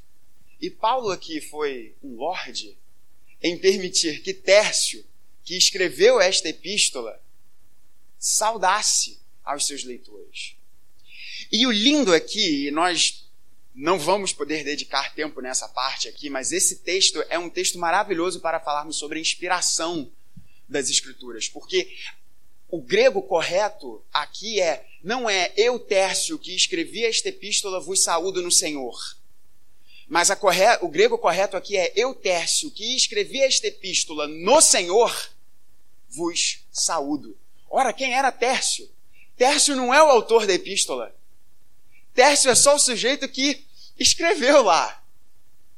E 0.61 0.69
Paulo 0.69 1.09
aqui 1.09 1.41
foi 1.41 1.93
um 2.01 2.15
lorde 2.15 2.77
em 3.41 3.57
permitir 3.57 4.21
que 4.21 4.33
Tércio, 4.33 5.05
que 5.43 5.57
escreveu 5.57 6.21
esta 6.21 6.47
epístola, 6.47 7.21
saudasse 8.21 9.19
aos 9.43 9.65
seus 9.65 9.83
leitores. 9.83 10.55
E 11.51 11.65
o 11.65 11.71
lindo 11.71 12.13
aqui, 12.13 12.69
nós 12.69 13.27
não 13.73 13.97
vamos 13.97 14.31
poder 14.31 14.63
dedicar 14.63 15.13
tempo 15.15 15.41
nessa 15.41 15.67
parte 15.67 16.07
aqui, 16.07 16.29
mas 16.29 16.51
esse 16.51 16.77
texto 16.77 17.23
é 17.29 17.39
um 17.39 17.49
texto 17.49 17.79
maravilhoso 17.79 18.39
para 18.39 18.59
falarmos 18.59 18.97
sobre 18.97 19.17
a 19.17 19.21
inspiração 19.21 20.11
das 20.69 20.87
Escrituras, 20.87 21.49
porque 21.49 21.97
o 22.69 22.79
grego 22.79 23.23
correto 23.23 24.03
aqui 24.13 24.61
é 24.61 24.85
não 25.03 25.27
é 25.27 25.51
eu, 25.57 25.79
Tércio, 25.79 26.37
que 26.37 26.55
escrevi 26.55 27.03
esta 27.03 27.29
epístola, 27.29 27.79
vos 27.79 28.03
saúdo 28.03 28.41
no 28.41 28.51
Senhor. 28.51 29.17
Mas 30.07 30.29
corre... 30.35 30.77
o 30.81 30.89
grego 30.89 31.17
correto 31.17 31.57
aqui 31.57 31.75
é 31.75 31.91
eu, 31.95 32.13
Tércio, 32.13 32.69
que 32.69 32.95
escrevi 32.95 33.41
esta 33.41 33.67
epístola 33.67 34.27
no 34.27 34.61
Senhor, 34.61 35.11
vos 36.07 36.59
saúdo. 36.71 37.35
Ora, 37.71 37.93
quem 37.93 38.13
era 38.13 38.33
Tércio? 38.33 38.91
Tércio 39.37 39.77
não 39.77 39.93
é 39.93 40.03
o 40.03 40.09
autor 40.09 40.45
da 40.45 40.53
epístola. 40.53 41.15
Tércio 42.13 42.51
é 42.51 42.55
só 42.55 42.75
o 42.75 42.79
sujeito 42.79 43.27
que 43.29 43.65
escreveu 43.97 44.61
lá. 44.61 45.01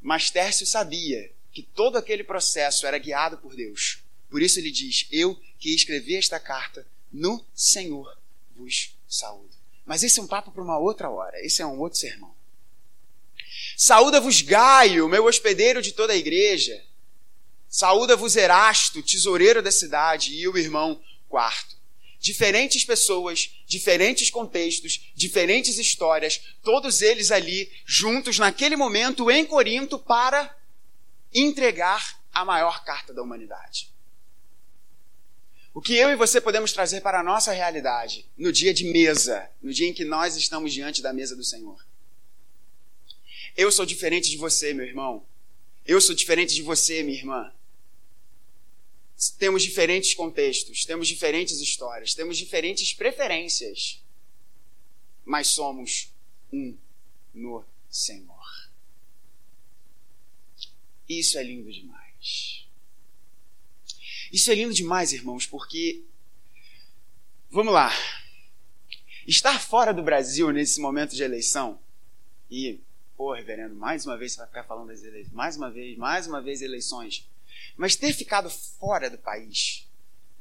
Mas 0.01 0.32
Tércio 0.32 0.65
sabia 0.65 1.32
que 1.51 1.62
todo 1.62 1.95
aquele 1.95 2.23
processo 2.23 2.88
era 2.88 2.97
guiado 2.97 3.38
por 3.38 3.56
Deus. 3.56 3.99
Por 4.27 4.41
isso 4.41 4.60
ele 4.60 4.71
diz: 4.71 5.08
Eu 5.12 5.39
que 5.60 5.73
escrevi 5.73 6.15
esta 6.15 6.39
carta 6.39 6.86
no 7.12 7.45
Senhor 7.53 8.17
vos 8.56 8.95
saúdo. 9.08 9.53
Mas 9.86 10.01
esse 10.01 10.19
é 10.19 10.23
um 10.23 10.27
papo 10.27 10.51
para 10.51 10.63
uma 10.63 10.79
outra 10.79 11.12
hora. 11.12 11.39
Esse 11.45 11.62
é 11.62 11.65
um 11.65 11.79
outro 11.79 11.99
sermão. 11.99 12.34
Saúda-vos 13.77 14.41
Gaio, 14.41 15.08
meu 15.08 15.25
hospedeiro 15.25 15.79
de 15.79 15.91
toda 15.91 16.13
a 16.13 16.17
igreja. 16.17 16.84
Saúda-vos 17.69 18.36
Erasto, 18.36 19.03
tesoureiro 19.03 19.62
da 19.62 19.71
cidade, 19.71 20.34
e 20.34 20.47
o 20.47 20.58
irmão 20.58 20.99
Quarto. 21.34 21.72
Diferentes 22.23 22.86
pessoas, 22.86 23.53
diferentes 23.65 24.29
contextos, 24.29 25.12
diferentes 25.13 25.77
histórias, 25.77 26.39
todos 26.63 27.01
eles 27.01 27.31
ali 27.31 27.69
juntos 27.86 28.39
naquele 28.39 28.77
momento 28.77 29.29
em 29.29 29.45
Corinto 29.45 29.99
para 29.99 30.55
entregar 31.33 32.21
a 32.31 32.45
maior 32.45 32.86
carta 32.86 33.13
da 33.13 33.21
humanidade. 33.21 33.91
O 35.73 35.81
que 35.81 35.97
eu 35.97 36.12
e 36.12 36.15
você 36.15 36.39
podemos 36.39 36.71
trazer 36.71 37.01
para 37.01 37.19
a 37.19 37.23
nossa 37.23 37.51
realidade 37.51 38.25
no 38.38 38.53
dia 38.53 38.73
de 38.73 38.86
mesa, 38.86 39.49
no 39.62 39.73
dia 39.73 39.89
em 39.89 39.93
que 39.93 40.05
nós 40.05 40.38
estamos 40.38 40.71
diante 40.71 41.01
da 41.01 41.12
mesa 41.12 41.36
do 41.36 41.43
Senhor? 41.43 41.86
Eu 43.57 43.69
sou 43.69 43.86
diferente 43.86 44.29
de 44.29 44.38
você, 44.38 44.73
meu 44.73 44.86
irmão. 44.86 45.25
Eu 45.86 45.99
sou 45.99 46.15
diferente 46.15 46.55
de 46.55 46.62
você, 46.62 47.03
minha 47.03 47.17
irmã. 47.17 47.51
Temos 49.38 49.63
diferentes 49.63 50.13
contextos, 50.13 50.86
temos 50.86 51.08
diferentes 51.08 51.60
histórias, 51.60 52.13
temos 52.13 52.38
diferentes 52.38 52.93
preferências, 52.93 54.04
mas 55.23 55.47
somos 55.47 56.12
um 56.52 56.78
no 57.34 57.63
Senhor. 57.89 58.43
Isso 61.08 61.38
é 61.38 61.43
lindo 61.43 61.71
demais. 61.71 62.65
Isso 64.32 64.52
é 64.52 64.56
lindo 64.56 64.73
demais, 64.73 65.13
irmãos, 65.13 65.45
porque. 65.45 66.04
Vamos 67.49 67.73
lá. 67.73 67.91
Estar 69.28 69.60
fora 69.60 69.93
do 69.93 70.02
Brasil 70.04 70.52
nesse 70.52 70.82
momento 70.82 71.15
de 71.15 71.23
eleição, 71.23 71.80
e, 72.49 72.80
pô, 73.15 73.34
reverendo, 73.34 73.76
mais 73.76 74.06
uma 74.06 74.17
vez 74.17 74.34
você 74.34 74.39
vai 74.39 74.47
ficar 74.47 74.63
falando 74.63 74.88
das 74.88 75.04
eleições, 75.04 75.34
mais 75.34 75.56
uma 75.56 75.71
vez, 75.71 75.97
mais 75.97 76.28
uma 76.28 76.41
vez 76.41 76.62
eleições. 76.62 77.28
Mas 77.75 77.95
ter 77.95 78.13
ficado 78.13 78.49
fora 78.49 79.09
do 79.09 79.17
país 79.17 79.88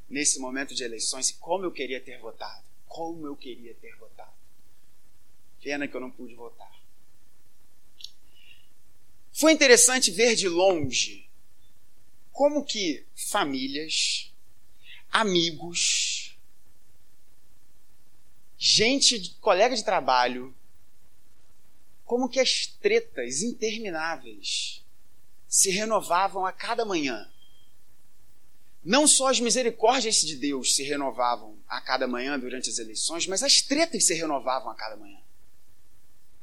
nesse 0.09 0.39
momento 0.39 0.75
de 0.75 0.83
eleições, 0.83 1.31
como 1.31 1.65
eu 1.65 1.71
queria 1.71 1.99
ter 1.99 2.19
votado. 2.19 2.63
Como 2.87 3.25
eu 3.25 3.35
queria 3.35 3.73
ter 3.75 3.95
votado. 3.95 4.33
Pena 5.61 5.87
que 5.87 5.95
eu 5.95 6.01
não 6.01 6.11
pude 6.11 6.35
votar. 6.35 6.71
Foi 9.31 9.51
interessante 9.51 10.11
ver 10.11 10.35
de 10.35 10.47
longe 10.47 11.27
como 12.31 12.65
que 12.65 13.05
famílias, 13.15 14.31
amigos, 15.11 16.37
gente, 18.57 19.35
colega 19.39 19.75
de 19.75 19.85
trabalho, 19.85 20.53
como 22.05 22.27
que 22.27 22.39
as 22.39 22.67
tretas 22.67 23.41
intermináveis 23.41 24.82
se 25.53 25.69
renovavam 25.69 26.47
a 26.47 26.51
cada 26.51 26.83
manhã. 26.83 27.31
Não 28.83 29.07
só 29.07 29.27
as 29.27 29.39
misericórdias 29.39 30.15
de 30.15 30.35
Deus 30.35 30.75
se 30.75 30.81
renovavam 30.81 31.59
a 31.67 31.79
cada 31.79 32.07
manhã 32.07 32.39
durante 32.39 32.71
as 32.71 32.79
eleições, 32.79 33.27
mas 33.27 33.43
as 33.43 33.61
tretas 33.61 34.03
se 34.03 34.15
renovavam 34.15 34.71
a 34.71 34.75
cada 34.75 34.97
manhã. 34.97 35.21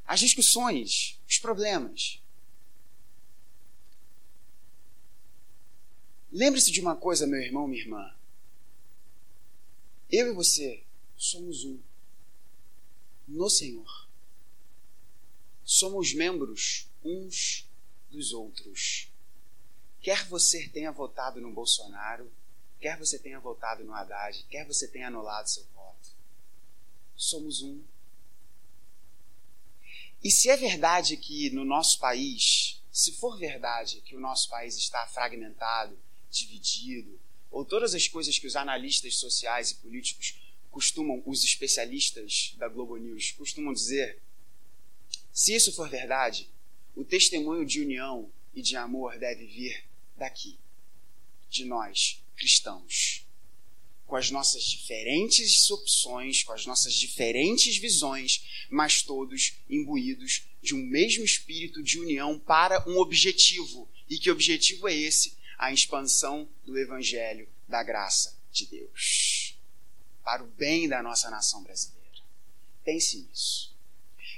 As 0.07 0.21
discussões, 0.21 1.19
os 1.27 1.37
problemas. 1.39 2.21
Lembre-se 6.31 6.71
de 6.71 6.79
uma 6.79 6.95
coisa, 6.95 7.27
meu 7.27 7.41
irmão, 7.41 7.67
minha 7.67 7.81
irmã. 7.81 8.15
Eu 10.09 10.29
e 10.29 10.33
você 10.33 10.85
somos 11.17 11.65
um 11.65 11.77
no 13.27 13.49
Senhor. 13.49 14.07
Somos 15.65 16.13
membros 16.13 16.87
uns 17.03 17.69
dos 18.11 18.33
outros. 18.33 19.09
Quer 20.01 20.25
você 20.27 20.67
tenha 20.67 20.91
votado 20.91 21.39
no 21.39 21.51
Bolsonaro, 21.51 22.31
quer 22.79 22.97
você 22.97 23.17
tenha 23.17 23.39
votado 23.39 23.83
no 23.83 23.93
Haddad, 23.93 24.43
quer 24.49 24.65
você 24.65 24.87
tenha 24.87 25.07
anulado 25.07 25.47
seu 25.47 25.63
voto, 25.73 26.09
somos 27.15 27.61
um. 27.61 27.81
E 30.23 30.29
se 30.29 30.49
é 30.49 30.57
verdade 30.57 31.17
que 31.17 31.49
no 31.51 31.65
nosso 31.65 31.99
país, 31.99 32.81
se 32.91 33.13
for 33.13 33.37
verdade 33.37 34.01
que 34.01 34.15
o 34.15 34.19
nosso 34.19 34.49
país 34.49 34.75
está 34.75 35.05
fragmentado, 35.07 35.97
dividido, 36.29 37.19
ou 37.49 37.65
todas 37.65 37.93
as 37.93 38.07
coisas 38.07 38.37
que 38.37 38.47
os 38.47 38.55
analistas 38.55 39.15
sociais 39.15 39.71
e 39.71 39.75
políticos 39.75 40.39
costumam, 40.69 41.21
os 41.25 41.43
especialistas 41.43 42.55
da 42.57 42.67
Globo 42.67 42.97
News 42.97 43.31
costumam 43.31 43.73
dizer, 43.73 44.21
se 45.33 45.53
isso 45.53 45.73
for 45.73 45.89
verdade, 45.89 46.49
o 46.95 47.03
testemunho 47.03 47.65
de 47.65 47.81
união 47.81 48.31
e 48.53 48.61
de 48.61 48.75
amor 48.75 49.17
deve 49.17 49.45
vir 49.45 49.83
daqui, 50.17 50.57
de 51.49 51.65
nós, 51.65 52.21
cristãos. 52.35 53.25
Com 54.05 54.15
as 54.15 54.29
nossas 54.29 54.63
diferentes 54.63 55.71
opções, 55.71 56.43
com 56.43 56.51
as 56.51 56.65
nossas 56.65 56.93
diferentes 56.93 57.77
visões, 57.77 58.67
mas 58.69 59.01
todos 59.01 59.53
imbuídos 59.69 60.43
de 60.61 60.75
um 60.75 60.85
mesmo 60.85 61.23
espírito 61.23 61.81
de 61.81 61.97
união 61.97 62.37
para 62.37 62.83
um 62.89 62.97
objetivo. 62.97 63.87
E 64.09 64.19
que 64.19 64.29
objetivo 64.29 64.89
é 64.89 64.93
esse? 64.93 65.39
a 65.61 65.71
expansão 65.71 66.49
do 66.65 66.75
Evangelho 66.75 67.47
da 67.67 67.83
graça 67.83 68.35
de 68.51 68.65
Deus 68.65 69.55
para 70.23 70.43
o 70.43 70.47
bem 70.47 70.89
da 70.89 71.03
nossa 71.03 71.29
nação 71.29 71.61
brasileira. 71.61 72.01
Pense 72.83 73.19
nisso. 73.19 73.71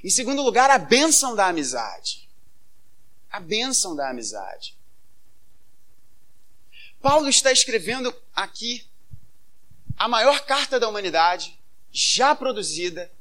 Em 0.03 0.09
segundo 0.09 0.41
lugar, 0.41 0.69
a 0.69 0.77
bênção 0.77 1.33
da 1.33 1.47
amizade. 1.47 2.27
A 3.34 3.39
bênção 3.39 3.96
da 3.96 4.10
amizade. 4.10 4.78
Paulo 7.02 7.28
está 7.28 7.52
escrevendo 7.52 8.15
aqui 8.34 8.88
a 9.98 10.08
maior 10.08 10.46
carta 10.46 10.80
da 10.80 10.88
humanidade 10.88 11.60
já 11.91 12.36
produzida. 12.36 13.12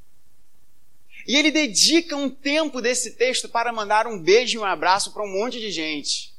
E 1.27 1.37
ele 1.37 1.51
dedica 1.51 2.17
um 2.17 2.29
tempo 2.29 2.81
desse 2.81 3.13
texto 3.13 3.49
para 3.49 3.73
mandar 3.73 4.07
um 4.07 4.19
beijo 4.19 4.57
e 4.57 4.59
um 4.59 4.65
abraço 4.65 5.13
para 5.13 5.23
um 5.25 5.33
monte 5.33 5.59
de 5.59 5.71
gente. 5.71 6.33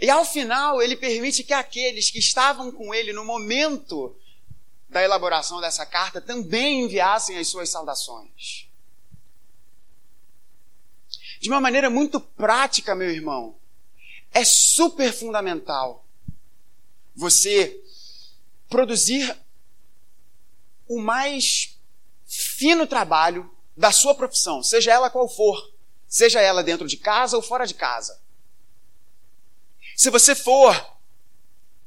E 0.00 0.10
ao 0.10 0.24
final, 0.24 0.82
ele 0.82 0.96
permite 0.96 1.44
que 1.44 1.52
aqueles 1.52 2.10
que 2.10 2.18
estavam 2.18 2.72
com 2.72 2.94
ele 2.94 3.12
no 3.12 3.24
momento 3.24 4.16
da 4.88 5.02
elaboração 5.02 5.60
dessa 5.60 5.86
carta 5.86 6.20
também 6.20 6.82
enviassem 6.82 7.38
as 7.38 7.48
suas 7.48 7.70
saudações. 7.70 8.68
De 11.42 11.48
uma 11.48 11.60
maneira 11.60 11.90
muito 11.90 12.20
prática, 12.20 12.94
meu 12.94 13.10
irmão, 13.10 13.56
é 14.30 14.44
super 14.44 15.12
fundamental 15.12 16.06
você 17.16 17.82
produzir 18.68 19.36
o 20.86 21.00
mais 21.00 21.76
fino 22.24 22.86
trabalho 22.86 23.52
da 23.76 23.90
sua 23.90 24.14
profissão, 24.14 24.62
seja 24.62 24.92
ela 24.92 25.10
qual 25.10 25.28
for, 25.28 25.74
seja 26.06 26.40
ela 26.40 26.62
dentro 26.62 26.86
de 26.86 26.96
casa 26.96 27.36
ou 27.36 27.42
fora 27.42 27.66
de 27.66 27.74
casa. 27.74 28.22
Se 29.96 30.10
você 30.10 30.36
for 30.36 30.96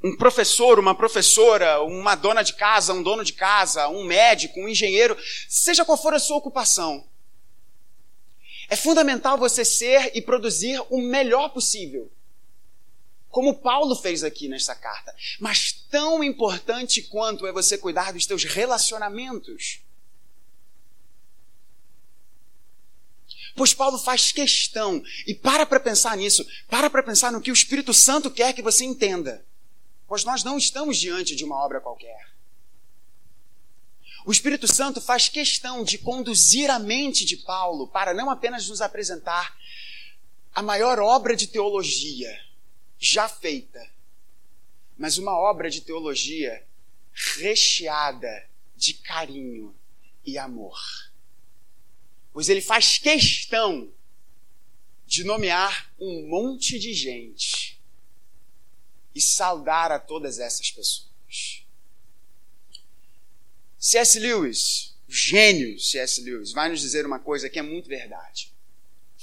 um 0.04 0.18
professor, 0.18 0.78
uma 0.80 0.94
professora, 0.94 1.82
uma 1.82 2.14
dona 2.16 2.44
de 2.44 2.56
casa, 2.56 2.92
um 2.92 3.02
dono 3.02 3.24
de 3.24 3.32
casa, 3.32 3.88
um 3.88 4.04
médico, 4.04 4.60
um 4.60 4.68
engenheiro, 4.68 5.18
seja 5.48 5.86
qual 5.86 5.98
for 5.98 6.14
a 6.14 6.20
sua 6.20 6.36
ocupação, 6.36 7.08
é 8.70 8.76
fundamental 8.76 9.38
você 9.38 9.64
ser 9.64 10.12
e 10.16 10.22
produzir 10.22 10.82
o 10.90 11.02
melhor 11.02 11.50
possível. 11.50 12.12
Como 13.30 13.60
Paulo 13.60 13.96
fez 13.96 14.24
aqui 14.24 14.48
nesta 14.48 14.74
carta. 14.74 15.14
Mas 15.40 15.72
tão 15.90 16.24
importante 16.24 17.02
quanto 17.02 17.46
é 17.46 17.52
você 17.52 17.78
cuidar 17.78 18.14
dos 18.14 18.26
teus 18.26 18.44
relacionamentos. 18.46 19.82
Pois 23.56 23.74
Paulo 23.74 23.98
faz 23.98 24.34
questão, 24.34 25.02
e 25.26 25.34
para 25.34 25.66
para 25.66 25.80
pensar 25.80 26.18
nisso, 26.18 26.46
para 26.68 26.90
para 26.90 27.02
pensar 27.02 27.32
no 27.32 27.40
que 27.40 27.52
o 27.52 27.54
Espírito 27.54 27.94
Santo 27.94 28.30
quer 28.30 28.54
que 28.54 28.62
você 28.62 28.84
entenda. 28.84 29.46
Pois 30.08 30.26
nós 30.26 30.44
não 30.44 30.58
estamos 30.58 30.98
diante 30.98 31.36
de 31.36 31.46
uma 31.46 31.64
obra 31.64 31.80
qualquer. 31.80 32.35
O 34.26 34.32
Espírito 34.32 34.68
Santo 34.68 35.00
faz 35.00 35.30
questão 35.30 35.84
de 35.84 35.98
conduzir 35.98 36.70
a 36.70 36.80
mente 36.80 37.24
de 37.24 37.38
Paulo 37.38 37.88
para 37.88 38.14
não 38.14 38.30
apenas 38.30 38.68
nos 38.68 38.82
apresentar 38.82 39.56
a 40.54 40.62
maior 40.62 41.00
obra 41.00 41.36
de 41.36 41.48
teologia 41.48 42.44
já 42.98 43.30
feita, 43.30 43.88
mas 44.98 45.18
uma 45.18 45.38
obra 45.38 45.70
de 45.70 45.82
teologia 45.82 46.66
recheada 47.14 48.50
de 48.76 48.96
carinho 48.96 49.76
e 50.26 50.38
amor 50.38 50.80
pois 52.36 52.50
ele 52.50 52.60
faz 52.60 52.98
questão 52.98 53.90
de 55.08 55.24
nomear 55.24 55.90
um 55.98 56.28
monte 56.28 56.78
de 56.78 56.94
gente 56.94 57.80
e 59.16 59.22
saudar 59.22 59.90
a 59.90 59.98
todas 59.98 60.38
essas 60.38 60.70
pessoas. 60.70 61.65
C.S. 63.86 64.20
Lewis, 64.20 64.96
o 65.08 65.14
gênio 65.14 65.80
C.S. 65.80 66.20
Lewis, 66.20 66.52
vai 66.52 66.70
nos 66.70 66.82
dizer 66.82 67.06
uma 67.06 67.20
coisa 67.20 67.48
que 67.48 67.60
é 67.60 67.62
muito 67.62 67.88
verdade. 67.88 68.52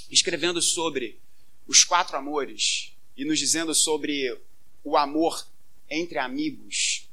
Escrevendo 0.09 0.62
sobre 0.62 1.18
os 1.66 1.83
quatro 1.83 2.16
amores 2.16 2.94
e 3.16 3.25
nos 3.25 3.40
dizendo 3.40 3.75
sobre 3.75 4.40
o 4.85 4.96
amor 4.96 5.44
entre 5.90 6.16
amigos, 6.16 7.11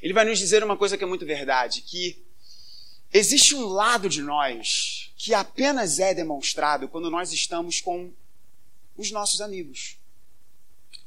ele 0.00 0.12
vai 0.12 0.24
nos 0.24 0.38
dizer 0.38 0.62
uma 0.62 0.76
coisa 0.76 0.96
que 0.96 1.02
é 1.02 1.06
muito 1.06 1.26
verdade, 1.26 1.82
que 1.82 2.16
existe 3.12 3.56
um 3.56 3.66
lado 3.66 4.08
de 4.08 4.22
nós 4.22 5.12
que 5.16 5.34
apenas 5.34 5.98
é 5.98 6.14
demonstrado 6.14 6.86
quando 6.86 7.10
nós 7.10 7.32
estamos 7.32 7.80
com 7.80 8.12
os 8.96 9.10
nossos 9.10 9.40
amigos. 9.40 9.96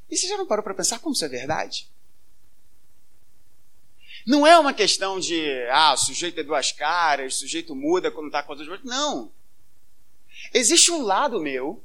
E 0.10 0.18
você 0.18 0.28
já 0.28 0.36
não 0.36 0.46
parou 0.46 0.64
para 0.64 0.74
pensar 0.74 1.00
como 1.00 1.14
isso 1.14 1.24
é 1.24 1.30
verdade? 1.30 1.90
Não 4.28 4.46
é 4.46 4.60
uma 4.60 4.74
questão 4.74 5.22
de, 5.22 5.42
ah, 5.72 5.94
o 5.94 5.98
sujeito 5.98 6.38
é 6.42 6.44
duas 6.44 6.74
caras, 6.74 7.36
o 7.36 7.40
sujeito 7.40 7.74
muda 7.74 8.12
quando 8.12 8.26
está 8.26 8.44
com 8.44 8.52
outras 8.52 8.68
pessoas. 8.68 8.86
Não. 8.86 9.32
Existe 10.54 10.92
um 10.92 11.02
lado 11.02 11.40
meu 11.40 11.82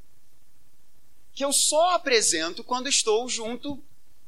que 1.33 1.45
eu 1.45 1.53
só 1.53 1.91
apresento 1.91 2.61
quando 2.61 2.89
estou 2.89 3.29
junto 3.29 3.81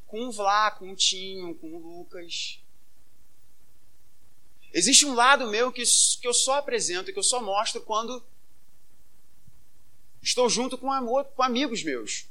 com 0.08 0.28
o 0.28 0.32
Vlá, 0.32 0.71
com 0.71 0.93
o 0.93 0.95
Tinho, 0.95 1.56
com 1.56 1.67
o 1.75 1.78
Lucas. 1.78 2.62
Existe 4.71 5.06
um 5.06 5.13
lado 5.13 5.49
meu 5.49 5.69
que, 5.69 5.84
que 5.84 6.25
eu 6.25 6.34
só 6.34 6.60
apresento, 6.60 7.12
que 7.12 7.19
eu 7.19 7.23
só 7.23 7.41
mostro 7.41 7.82
quando 7.82 8.23
estou 10.21 10.49
junto 10.49 10.78
com, 10.78 10.89
amor, 10.89 11.25
com 11.25 11.43
amigos 11.43 11.84
meus. 11.84 12.30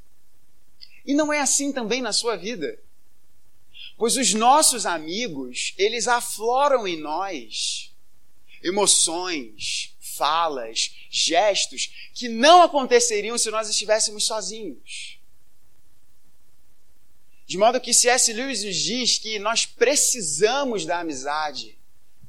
E 1.05 1.13
não 1.13 1.31
é 1.31 1.41
assim 1.41 1.75
também 1.75 2.01
na 2.01 2.13
sua 2.15 2.37
vida. 2.37 2.79
Pois 3.97 4.17
os 4.17 4.35
nossos 4.35 4.87
amigos, 4.87 5.75
eles 5.79 6.09
afloram 6.09 6.87
em 6.87 7.01
nós 7.01 7.93
emoções, 8.63 9.95
falas, 10.01 10.95
gestos 11.11 12.11
que 12.15 12.29
não 12.29 12.63
aconteceriam 12.63 13.37
se 13.37 13.51
nós 13.51 13.69
estivéssemos 13.69 14.25
sozinhos. 14.25 15.19
De 17.47 17.59
modo 17.59 17.81
que 17.81 17.93
C.S. 17.93 18.33
Lewis 18.33 18.65
nos 18.65 18.77
diz 18.77 19.19
que 19.19 19.39
nós 19.39 19.67
precisamos 19.67 20.87
da 20.87 21.01
amizade 21.01 21.79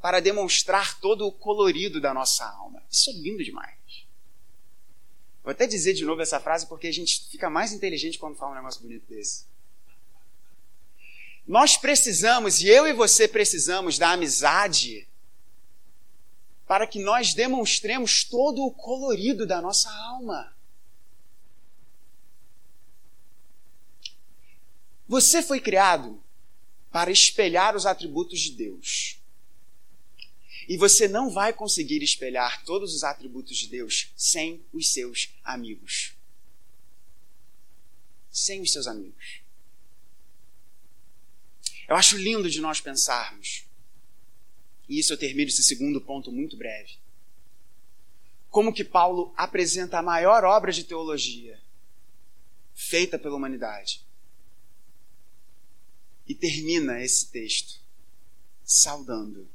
para 0.01 0.19
demonstrar 0.19 0.99
todo 0.99 1.25
o 1.25 1.31
colorido 1.31 2.01
da 2.01 2.13
nossa 2.13 2.45
alma. 2.45 2.83
Isso 2.91 3.09
é 3.09 3.13
lindo 3.13 3.43
demais. 3.43 3.75
Vou 5.43 5.51
até 5.51 5.65
dizer 5.65 5.93
de 5.93 6.03
novo 6.03 6.21
essa 6.21 6.39
frase 6.39 6.67
porque 6.67 6.87
a 6.87 6.91
gente 6.91 7.27
fica 7.29 7.49
mais 7.49 7.71
inteligente 7.71 8.19
quando 8.19 8.35
fala 8.35 8.51
um 8.51 8.55
negócio 8.55 8.81
bonito 8.81 9.05
desse. 9.07 9.45
Nós 11.47 11.77
precisamos, 11.77 12.61
e 12.61 12.67
eu 12.67 12.87
e 12.87 12.93
você 12.93 13.27
precisamos 13.27 13.97
da 13.99 14.11
amizade 14.11 15.07
para 16.65 16.87
que 16.87 16.99
nós 16.99 17.33
demonstremos 17.33 18.23
todo 18.23 18.63
o 18.63 18.71
colorido 18.71 19.45
da 19.45 19.61
nossa 19.61 19.91
alma. 19.91 20.55
Você 25.07 25.43
foi 25.43 25.59
criado 25.59 26.21
para 26.91 27.11
espelhar 27.11 27.75
os 27.75 27.85
atributos 27.85 28.39
de 28.39 28.51
Deus. 28.51 29.19
E 30.67 30.77
você 30.77 31.07
não 31.07 31.29
vai 31.29 31.53
conseguir 31.53 32.01
espelhar 32.01 32.63
todos 32.65 32.95
os 32.95 33.03
atributos 33.03 33.55
de 33.57 33.67
Deus 33.67 34.11
sem 34.15 34.65
os 34.73 34.91
seus 34.91 35.29
amigos. 35.43 36.15
Sem 38.31 38.61
os 38.61 38.71
seus 38.71 38.87
amigos. 38.87 39.44
Eu 41.87 41.95
acho 41.95 42.17
lindo 42.17 42.49
de 42.49 42.59
nós 42.59 42.81
pensarmos, 42.81 43.65
e 44.89 44.99
isso 44.99 45.13
eu 45.13 45.17
termino 45.17 45.49
esse 45.49 45.63
segundo 45.63 46.01
ponto 46.01 46.31
muito 46.31 46.57
breve, 46.57 46.97
como 48.49 48.73
que 48.73 48.83
Paulo 48.83 49.33
apresenta 49.35 49.99
a 49.99 50.03
maior 50.03 50.43
obra 50.43 50.71
de 50.71 50.83
teologia 50.83 51.59
feita 52.73 53.19
pela 53.19 53.35
humanidade. 53.35 54.05
E 56.27 56.33
termina 56.33 57.03
esse 57.03 57.29
texto 57.29 57.79
saudando, 58.63 59.47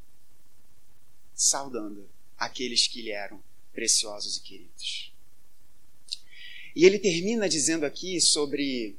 saudando 1.35 2.09
aqueles 2.39 2.87
que 2.87 3.03
lhe 3.03 3.11
eram 3.11 3.43
preciosos 3.73 4.37
e 4.37 4.43
queridos. 4.43 5.13
E 6.75 6.85
ele 6.85 6.99
termina 6.99 7.49
dizendo 7.49 7.85
aqui 7.85 8.21
sobre, 8.21 8.97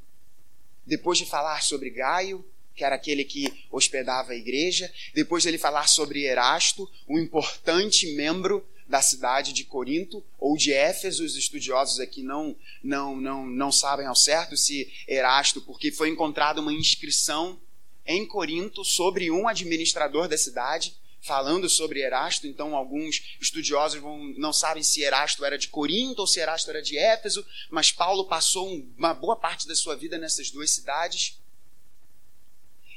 depois 0.86 1.16
de 1.16 1.24
falar 1.24 1.62
sobre 1.62 1.90
Gaio, 1.90 2.44
que 2.82 2.86
era 2.86 2.96
aquele 2.96 3.24
que 3.24 3.64
hospedava 3.70 4.32
a 4.32 4.36
igreja. 4.36 4.92
Depois 5.14 5.46
ele 5.46 5.56
falar 5.56 5.86
sobre 5.86 6.26
Erasto, 6.26 6.90
um 7.08 7.16
importante 7.16 8.12
membro 8.16 8.66
da 8.88 9.00
cidade 9.00 9.52
de 9.52 9.62
Corinto 9.62 10.22
ou 10.36 10.56
de 10.56 10.72
Éfeso. 10.72 11.24
Os 11.24 11.36
estudiosos 11.36 12.00
aqui 12.00 12.24
não, 12.24 12.56
não, 12.82 13.14
não, 13.16 13.46
não 13.46 13.70
sabem 13.70 14.06
ao 14.06 14.16
certo 14.16 14.56
se 14.56 14.92
Erasto, 15.06 15.60
porque 15.60 15.92
foi 15.92 16.08
encontrada 16.08 16.60
uma 16.60 16.72
inscrição 16.72 17.56
em 18.04 18.26
Corinto 18.26 18.84
sobre 18.84 19.30
um 19.30 19.46
administrador 19.46 20.26
da 20.26 20.36
cidade 20.36 20.92
falando 21.20 21.68
sobre 21.68 22.02
Erasto, 22.02 22.48
então 22.48 22.74
alguns 22.74 23.36
estudiosos 23.40 24.00
vão, 24.00 24.18
não 24.36 24.52
sabem 24.52 24.82
se 24.82 25.02
Erasto 25.02 25.44
era 25.44 25.56
de 25.56 25.68
Corinto 25.68 26.18
ou 26.22 26.26
se 26.26 26.40
Erasto 26.40 26.68
era 26.68 26.82
de 26.82 26.98
Éfeso, 26.98 27.46
mas 27.70 27.92
Paulo 27.92 28.24
passou 28.24 28.68
uma 28.98 29.14
boa 29.14 29.36
parte 29.36 29.68
da 29.68 29.76
sua 29.76 29.94
vida 29.94 30.18
nessas 30.18 30.50
duas 30.50 30.72
cidades. 30.72 31.40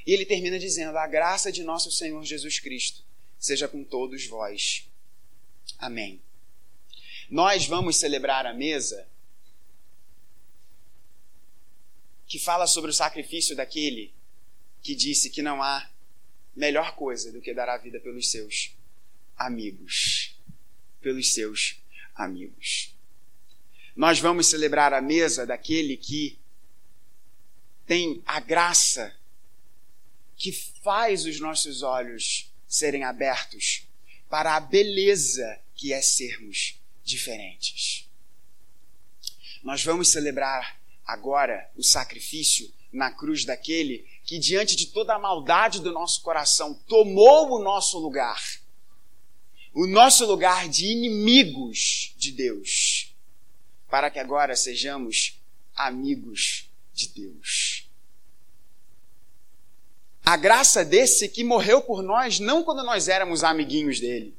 E 0.05 0.13
ele 0.13 0.25
termina 0.25 0.59
dizendo: 0.59 0.97
A 0.97 1.07
graça 1.07 1.51
de 1.51 1.63
nosso 1.63 1.91
Senhor 1.91 2.23
Jesus 2.23 2.59
Cristo 2.59 3.03
seja 3.37 3.67
com 3.67 3.83
todos 3.83 4.27
vós. 4.27 4.87
Amém. 5.77 6.21
Nós 7.29 7.65
vamos 7.65 7.97
celebrar 7.97 8.45
a 8.45 8.53
mesa 8.53 9.07
que 12.27 12.39
fala 12.39 12.67
sobre 12.67 12.91
o 12.91 12.93
sacrifício 12.93 13.55
daquele 13.55 14.13
que 14.81 14.95
disse 14.95 15.29
que 15.29 15.41
não 15.41 15.61
há 15.61 15.89
melhor 16.55 16.95
coisa 16.95 17.31
do 17.31 17.41
que 17.41 17.53
dar 17.53 17.69
a 17.69 17.77
vida 17.77 17.99
pelos 17.99 18.29
seus 18.29 18.75
amigos. 19.35 20.35
Pelos 21.01 21.33
seus 21.33 21.77
amigos. 22.13 22.95
Nós 23.95 24.19
vamos 24.19 24.47
celebrar 24.47 24.93
a 24.93 25.01
mesa 25.01 25.45
daquele 25.45 25.97
que 25.97 26.37
tem 27.85 28.21
a 28.25 28.39
graça 28.39 29.15
que 30.37 30.51
faz 30.51 31.25
os 31.25 31.39
nossos 31.39 31.81
olhos 31.81 32.51
serem 32.67 33.03
abertos 33.03 33.87
para 34.29 34.55
a 34.55 34.59
beleza 34.59 35.59
que 35.75 35.93
é 35.93 36.01
sermos 36.01 36.79
diferentes. 37.03 38.07
Nós 39.63 39.83
vamos 39.83 40.09
celebrar 40.09 40.79
agora 41.05 41.69
o 41.75 41.83
sacrifício 41.83 42.71
na 42.91 43.11
cruz 43.11 43.45
daquele 43.45 44.07
que, 44.23 44.39
diante 44.39 44.75
de 44.75 44.87
toda 44.87 45.15
a 45.15 45.19
maldade 45.19 45.81
do 45.81 45.91
nosso 45.91 46.21
coração, 46.21 46.73
tomou 46.87 47.51
o 47.51 47.63
nosso 47.63 47.99
lugar. 47.99 48.41
O 49.73 49.85
nosso 49.85 50.25
lugar 50.25 50.69
de 50.69 50.85
inimigos 50.85 52.13
de 52.17 52.31
Deus, 52.31 53.13
para 53.89 54.09
que 54.09 54.19
agora 54.19 54.55
sejamos 54.55 55.39
amigos 55.75 56.69
de 56.93 57.09
Deus. 57.09 57.84
A 60.25 60.35
graça 60.35 60.83
desse 60.83 61.29
que 61.29 61.43
morreu 61.43 61.81
por 61.81 62.01
nós 62.01 62.39
não 62.39 62.63
quando 62.63 62.83
nós 62.83 63.07
éramos 63.07 63.43
amiguinhos 63.43 63.99
dele, 63.99 64.35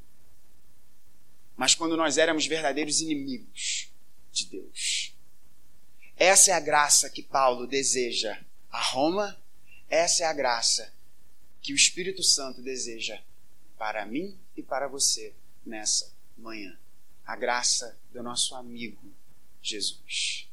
mas 1.55 1.73
quando 1.73 1.95
nós 1.95 2.17
éramos 2.17 2.45
verdadeiros 2.45 2.99
inimigos 2.99 3.89
de 4.31 4.45
Deus. 4.47 5.15
Essa 6.17 6.51
é 6.51 6.53
a 6.53 6.59
graça 6.59 7.09
que 7.09 7.23
Paulo 7.23 7.65
deseja 7.65 8.37
a 8.69 8.81
Roma, 8.81 9.39
essa 9.89 10.23
é 10.23 10.25
a 10.27 10.33
graça 10.33 10.93
que 11.61 11.71
o 11.71 11.75
Espírito 11.75 12.21
Santo 12.21 12.61
deseja 12.61 13.19
para 13.77 14.05
mim 14.05 14.37
e 14.57 14.61
para 14.61 14.87
você 14.87 15.33
nessa 15.65 16.11
manhã. 16.37 16.77
A 17.25 17.35
graça 17.35 17.97
do 18.11 18.21
nosso 18.21 18.55
amigo 18.55 19.09
Jesus. 19.61 20.46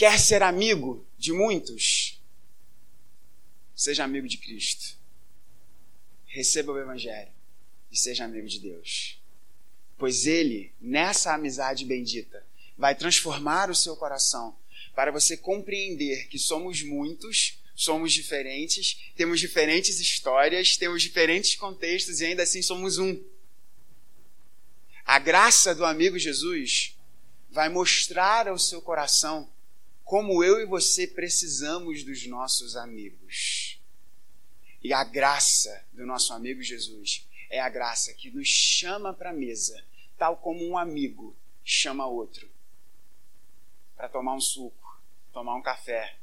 Quer 0.00 0.18
ser 0.18 0.42
amigo 0.42 1.06
de 1.18 1.30
muitos? 1.30 2.18
Seja 3.76 4.02
amigo 4.02 4.26
de 4.26 4.38
Cristo. 4.38 4.96
Receba 6.24 6.72
o 6.72 6.78
Evangelho 6.78 7.30
e 7.92 7.98
seja 7.98 8.24
amigo 8.24 8.48
de 8.48 8.60
Deus. 8.60 9.20
Pois 9.98 10.24
Ele, 10.24 10.72
nessa 10.80 11.34
amizade 11.34 11.84
bendita, 11.84 12.42
vai 12.78 12.94
transformar 12.94 13.68
o 13.68 13.74
seu 13.74 13.94
coração 13.94 14.56
para 14.94 15.12
você 15.12 15.36
compreender 15.36 16.28
que 16.28 16.38
somos 16.38 16.82
muitos, 16.82 17.58
somos 17.74 18.10
diferentes, 18.10 19.12
temos 19.14 19.38
diferentes 19.38 20.00
histórias, 20.00 20.78
temos 20.78 21.02
diferentes 21.02 21.56
contextos 21.56 22.22
e 22.22 22.24
ainda 22.24 22.44
assim 22.44 22.62
somos 22.62 22.96
um. 22.96 23.22
A 25.04 25.18
graça 25.18 25.74
do 25.74 25.84
amigo 25.84 26.18
Jesus 26.18 26.96
vai 27.50 27.68
mostrar 27.68 28.48
ao 28.48 28.58
seu 28.58 28.80
coração 28.80 29.46
como 30.10 30.42
eu 30.42 30.60
e 30.60 30.66
você 30.66 31.06
precisamos 31.06 32.02
dos 32.02 32.26
nossos 32.26 32.74
amigos. 32.74 33.80
E 34.82 34.92
a 34.92 35.04
graça 35.04 35.86
do 35.92 36.04
nosso 36.04 36.32
amigo 36.32 36.60
Jesus 36.64 37.28
é 37.48 37.60
a 37.60 37.68
graça 37.68 38.12
que 38.14 38.28
nos 38.28 38.48
chama 38.48 39.14
para 39.14 39.30
a 39.30 39.32
mesa, 39.32 39.80
tal 40.18 40.36
como 40.36 40.66
um 40.66 40.76
amigo 40.76 41.36
chama 41.62 42.08
outro 42.08 42.50
para 43.94 44.08
tomar 44.08 44.34
um 44.34 44.40
suco, 44.40 45.00
tomar 45.32 45.54
um 45.54 45.62
café, 45.62 46.16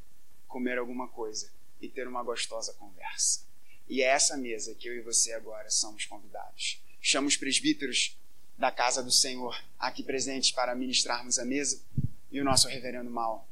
comer 0.50 0.78
alguma 0.78 1.08
coisa 1.08 1.50
e 1.80 1.88
ter 1.88 2.10
uma 2.10 2.22
gostosa 2.24 2.74
conversa. 2.74 3.46
E 3.88 4.02
é 4.02 4.08
essa 4.08 4.36
mesa 4.36 4.76
que 4.76 4.90
eu 4.90 4.98
e 4.98 5.02
você 5.02 5.32
agora 5.32 5.70
somos 5.70 6.06
convidados. 6.06 6.84
Chamo 7.00 7.30
os 7.30 7.38
presbíteros 7.38 8.20
da 8.58 8.70
casa 8.70 9.02
do 9.02 9.12
Senhor 9.14 9.58
aqui 9.80 10.04
presentes 10.04 10.52
para 10.52 10.76
ministrarmos 10.76 11.40
a 11.40 11.46
mesa 11.46 11.82
e 12.30 12.42
o 12.42 12.44
nosso 12.44 12.68
reverendo 12.68 13.10
Mal 13.10 13.48